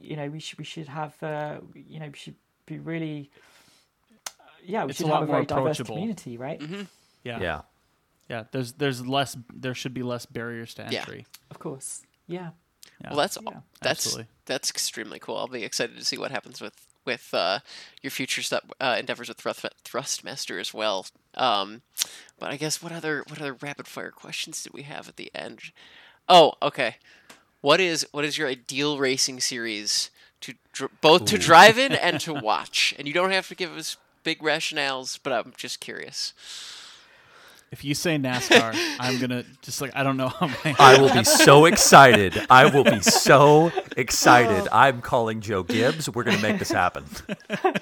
[0.00, 3.30] you know, we should we should have uh, you know we should be really
[4.16, 6.60] uh, yeah we it's should a have a very diverse community, right?
[6.60, 6.82] Mm-hmm.
[7.24, 7.60] Yeah, yeah,
[8.28, 8.44] yeah.
[8.50, 11.26] There's there's less there should be less barriers to entry.
[11.28, 11.38] Yeah.
[11.50, 12.50] Of course, yeah.
[13.04, 13.38] Well, that's
[13.80, 14.26] that's Absolutely.
[14.46, 15.36] that's extremely cool.
[15.36, 17.60] I'll be excited to see what happens with with uh,
[18.00, 21.06] your future stuff, uh, endeavors with Thrust, Thrustmaster as well.
[21.34, 21.82] Um,
[22.38, 25.30] but I guess what other what other rapid fire questions did we have at the
[25.34, 25.60] end?
[26.28, 26.96] Oh, okay.
[27.60, 30.10] What is what is your ideal racing series
[30.42, 31.26] to dr- both Ooh.
[31.26, 32.94] to drive in and to watch?
[32.98, 36.32] And you don't have to give us big rationales, but I'm just curious.
[37.72, 40.76] If you say NASCAR, I'm gonna just like I don't know how many.
[40.78, 42.38] I will be so excited.
[42.50, 44.68] I will be so excited.
[44.70, 46.08] I'm calling Joe Gibbs.
[46.08, 47.06] We're gonna make this happen.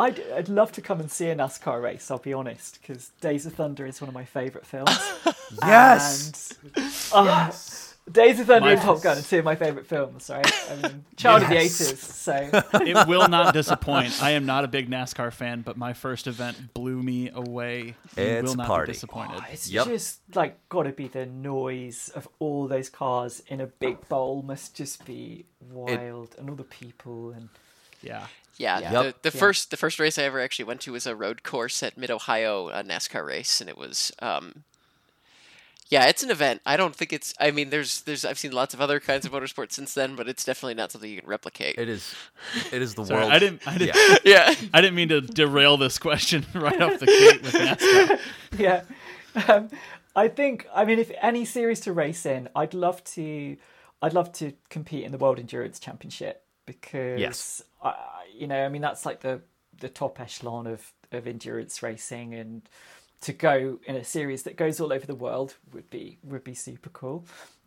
[0.00, 2.10] I'd, I'd love to come and see a NASCAR race.
[2.10, 4.96] I'll be honest, because Days of Thunder is one of my favorite films.
[5.64, 6.54] yes.
[6.74, 7.87] And, uh, yes.
[8.12, 10.70] Days of Thunder and Top Gun are two of my favorite films, right?
[10.70, 11.80] I mean, child yes.
[11.80, 12.80] of the 80s, so.
[12.84, 14.22] it will not disappoint.
[14.22, 17.96] I am not a big NASCAR fan, but my first event blew me away.
[18.16, 18.90] You it's will not party.
[18.90, 19.40] be disappointed.
[19.42, 19.86] Oh, it's yep.
[19.86, 24.42] just like got to be the noise of all those cars in a big bowl
[24.42, 27.48] must just be wild, it, and all the people and.
[28.02, 28.26] Yeah.
[28.58, 28.90] Yeah, yeah.
[28.90, 29.40] the, the yeah.
[29.40, 32.10] first the first race I ever actually went to was a road course at Mid
[32.10, 34.64] Ohio, a NASCAR race, and it was um,
[35.88, 36.60] yeah, it's an event.
[36.66, 37.32] I don't think it's.
[37.40, 38.24] I mean, there's, there's.
[38.24, 41.10] I've seen lots of other kinds of motorsports since then, but it's definitely not something
[41.10, 41.76] you can replicate.
[41.78, 42.14] It is.
[42.70, 43.32] It is the Sorry, world.
[43.32, 43.66] I didn't.
[43.66, 43.96] I didn't.
[44.24, 44.50] Yeah.
[44.50, 44.54] yeah.
[44.74, 48.20] I didn't mean to derail this question right off the gate with NASCAR.
[48.58, 48.82] Yeah,
[49.48, 49.68] um,
[50.14, 50.66] I think.
[50.74, 53.56] I mean, if any series to race in, I'd love to.
[54.02, 57.62] I'd love to compete in the World Endurance Championship because, yes.
[57.82, 57.94] I,
[58.32, 59.40] you know, I mean, that's like the
[59.80, 62.68] the top echelon of of endurance racing and
[63.20, 66.54] to go in a series that goes all over the world would be would be
[66.54, 67.24] super cool.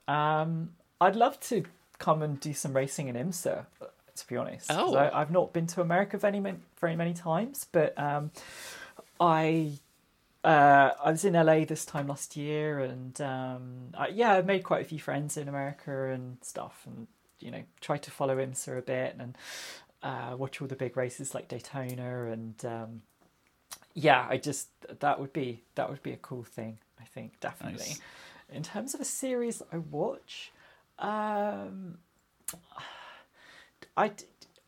[0.08, 1.64] Um, I'd love to
[1.98, 3.66] come and do some racing in IMSA.
[4.14, 4.96] To be honest, oh.
[4.96, 8.32] I, have not been to America very many, very many times, but um,
[9.20, 9.72] I
[10.44, 14.64] uh, I was in LA this time last year, and um, I, yeah, I made
[14.64, 17.08] quite a few friends in America and stuff, and
[17.40, 19.38] you know, tried to follow IMSA a bit and
[20.04, 23.02] uh, watch all the big races like Daytona and um,
[23.94, 24.70] yeah, I just
[25.00, 26.78] that would be that would be a cool thing.
[27.00, 27.80] I think definitely.
[27.80, 28.02] Nice.
[28.52, 30.52] In terms of a series I watch,
[31.00, 31.98] um,
[33.98, 34.12] I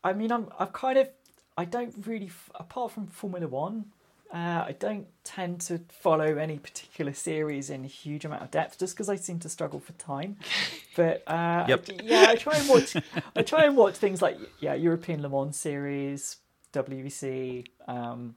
[0.04, 1.10] I mean I'm I've kind of
[1.58, 3.86] I don't really apart from Formula One.
[4.34, 8.80] Uh, I don't tend to follow any particular series in a huge amount of depth,
[8.80, 10.38] just because I seem to struggle for time.
[10.96, 11.86] But uh, yep.
[11.90, 12.96] I, yeah, I try and watch.
[13.36, 16.38] I try and watch things like yeah, European Le Mans series,
[16.72, 18.36] WEC, um,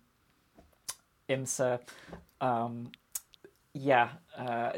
[1.28, 1.80] IMSA,
[2.40, 2.90] um,
[3.74, 4.08] yeah,
[4.38, 4.72] uh,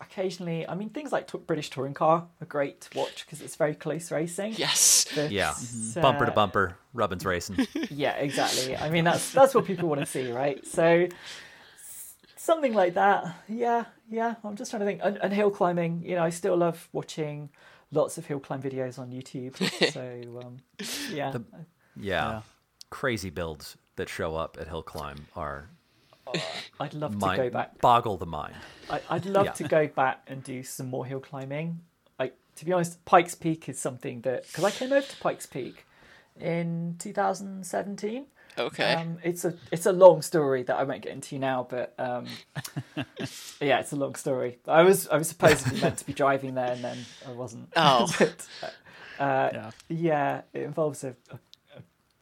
[0.00, 3.56] occasionally, I mean, things like t- British touring car are great to watch because it's
[3.56, 4.54] very close racing.
[4.56, 5.06] Yes.
[5.14, 5.50] But, Yeah.
[5.96, 7.66] uh, Bumper to bumper, Rubbins racing.
[7.90, 8.74] Yeah, exactly.
[8.76, 10.64] I mean, that's that's what people want to see, right?
[10.66, 11.08] So
[12.36, 13.34] something like that.
[13.48, 14.36] Yeah, yeah.
[14.44, 15.00] I'm just trying to think.
[15.02, 16.02] And, and hill climbing.
[16.04, 17.50] You know, I still love watching
[17.90, 19.56] lots of hill climb videos on YouTube.
[19.92, 20.56] So um,
[21.12, 21.44] yeah, The-
[21.96, 22.30] Yeah.
[22.30, 22.40] Yeah.
[22.90, 25.68] Crazy builds that show up at Hill Climb are
[26.80, 27.78] I'd love to go back.
[27.80, 28.54] boggle the mind.
[28.90, 29.52] I, I'd love Yeah.
[29.52, 31.80] to go back and do some more hill climbing.
[32.18, 35.46] Like to be honest, Pikes Peak is something that because I came over to Pikes
[35.46, 35.84] Peak
[36.40, 38.26] in 2017.
[38.58, 38.94] Okay.
[38.94, 42.26] Um, it's a it's a long story that I won't get into now, but um,
[43.60, 44.58] yeah, it's a long story.
[44.66, 47.68] I was I was supposedly meant to be driving there, and then I wasn't.
[47.76, 48.06] Oh.
[48.18, 49.70] But, uh, Yeah.
[49.88, 51.38] yeah, it involves a a,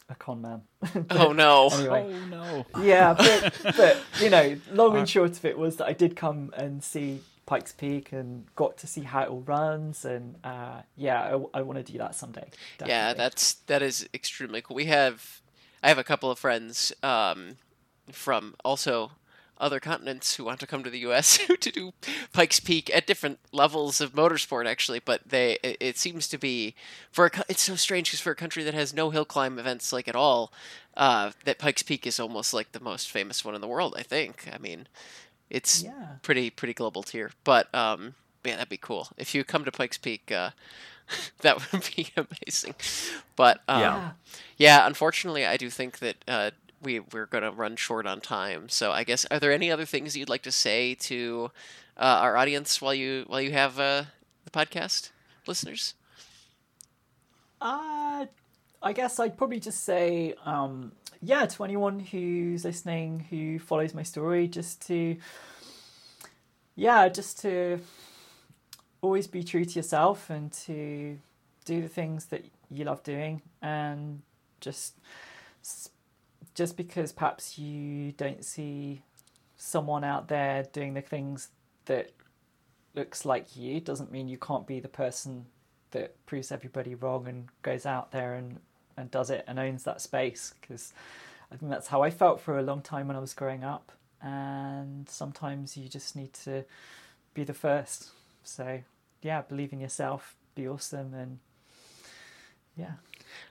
[0.09, 0.63] a, a con man.
[1.11, 1.69] oh no.
[1.73, 2.67] anyway, Oh no.
[2.83, 6.53] yeah, but but you know, long and short of it was that I did come
[6.57, 11.37] and see Pikes Peak and got to see how it all runs, and uh, yeah,
[11.55, 12.49] I, I want to do that someday.
[12.85, 14.75] Yeah, that's that is extremely cool.
[14.75, 15.41] We have
[15.83, 17.57] I have a couple of friends um,
[18.11, 19.13] from also
[19.59, 21.39] other continents who want to come to the U.S.
[21.61, 21.93] to do
[22.33, 24.99] Pikes Peak at different levels of motorsport, actually.
[24.99, 26.75] But they it, it seems to be
[27.11, 29.93] for a, it's so strange because for a country that has no hill climb events
[29.93, 30.53] like at all,
[30.97, 33.95] uh, that Pikes Peak is almost like the most famous one in the world.
[33.99, 34.49] I think.
[34.53, 34.89] I mean,
[35.51, 36.17] it's yeah.
[36.23, 37.31] pretty pretty global tier.
[37.45, 38.15] But um,
[38.45, 40.31] yeah, that'd be cool if you come to Pikes Peak.
[40.31, 40.51] Uh,
[41.41, 42.75] that would be amazing.
[43.37, 43.97] But um, Yeah.
[43.97, 44.11] Yeah.
[44.57, 46.51] yeah, unfortunately, I do think that uh,
[46.83, 48.69] we we're gonna run short on time.
[48.69, 51.51] So I guess are there any other things you'd like to say to
[51.97, 54.05] uh, our audience while you while you have uh,
[54.45, 55.11] the podcast
[55.47, 55.95] listeners?
[57.61, 58.27] Uh,
[58.83, 60.93] I guess I'd probably just say, um,
[61.23, 65.17] yeah, to anyone who's listening who follows my story, just to,
[66.75, 67.81] yeah, just to
[69.01, 71.19] always be true to yourself and to
[71.65, 74.23] do the things that you love doing and
[74.61, 74.95] just
[76.57, 79.03] just because perhaps you don't see
[79.57, 81.51] someone out there doing the things
[81.85, 82.11] that
[82.95, 85.45] looks like you doesn't mean you can't be the person
[85.91, 88.59] that proves everybody wrong and goes out there and,
[88.97, 90.95] and does it and owns that space because
[91.53, 93.93] I think that's how I felt for a long time when I was growing up.
[94.23, 96.65] And sometimes you just need to
[97.35, 98.11] be the first.
[98.43, 98.81] So
[99.23, 101.39] yeah believe in yourself be awesome and
[102.77, 102.93] yeah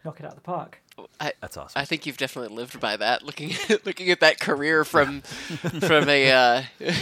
[0.04, 0.82] knock it out of the park
[1.20, 1.80] I, That's awesome.
[1.80, 3.24] I think you've definitely lived by that.
[3.24, 3.54] Looking
[3.86, 5.22] looking at that career from
[5.82, 6.64] from a uh,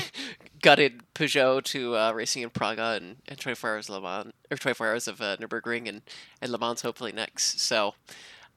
[0.61, 4.87] gutted Peugeot to uh, racing in Praga and, and 24 hours Le Mans or 24
[4.87, 6.01] hours of uh, Nurburgring and
[6.41, 7.59] and Le Mans hopefully next.
[7.59, 7.93] So,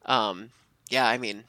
[0.07, 0.51] um,
[0.89, 1.45] yeah, I mean,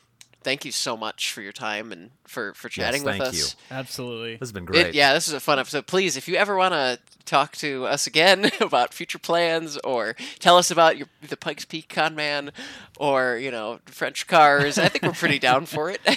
[0.47, 3.35] thank you so much for your time and for for chatting with thank us.
[3.37, 3.75] you.
[3.75, 4.31] Absolutely.
[4.33, 4.93] this has been It- great.
[4.95, 5.87] yeah, this is a fun episode.
[5.87, 10.57] Please, if you ever want to talk to us again about future plans or tell
[10.57, 12.51] us about your the Pikes Peak con man
[12.97, 15.99] or you know French cars, I think we're pretty down for it.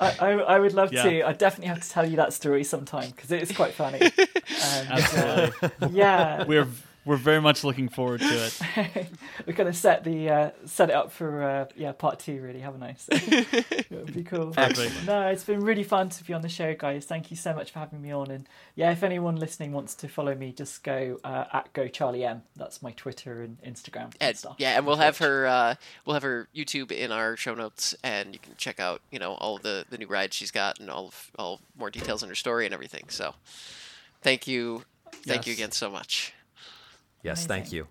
[0.00, 1.04] I, I, I would love Yeah.
[1.04, 4.00] to I definitely have to tell you that story sometime because it is quite funny
[4.02, 4.12] and,
[4.90, 5.88] uh, Absolutely.
[5.98, 6.68] yeah we're
[7.08, 9.08] we're very much looking forward to it.
[9.46, 12.82] we're gonna set the uh, set it up for uh, yeah part two really haven't
[12.82, 12.94] I?
[12.98, 14.50] So it would be cool.
[14.50, 15.06] Perfect.
[15.06, 17.06] no it's been really fun to be on the show guys.
[17.06, 18.30] Thank you so much for having me on.
[18.30, 22.24] And yeah if anyone listening wants to follow me just go uh, at go charlie
[22.24, 22.42] m.
[22.56, 24.56] That's my Twitter and Instagram and and, stuff.
[24.58, 25.74] yeah, and we'll have her uh,
[26.04, 29.32] we'll have her YouTube in our show notes, and you can check out you know
[29.32, 32.34] all the the new rides she's got and all of, all more details on her
[32.34, 33.04] story and everything.
[33.08, 33.34] So,
[34.20, 34.82] thank you,
[35.24, 36.34] thank you again so much.
[37.22, 37.88] Yes, thank you.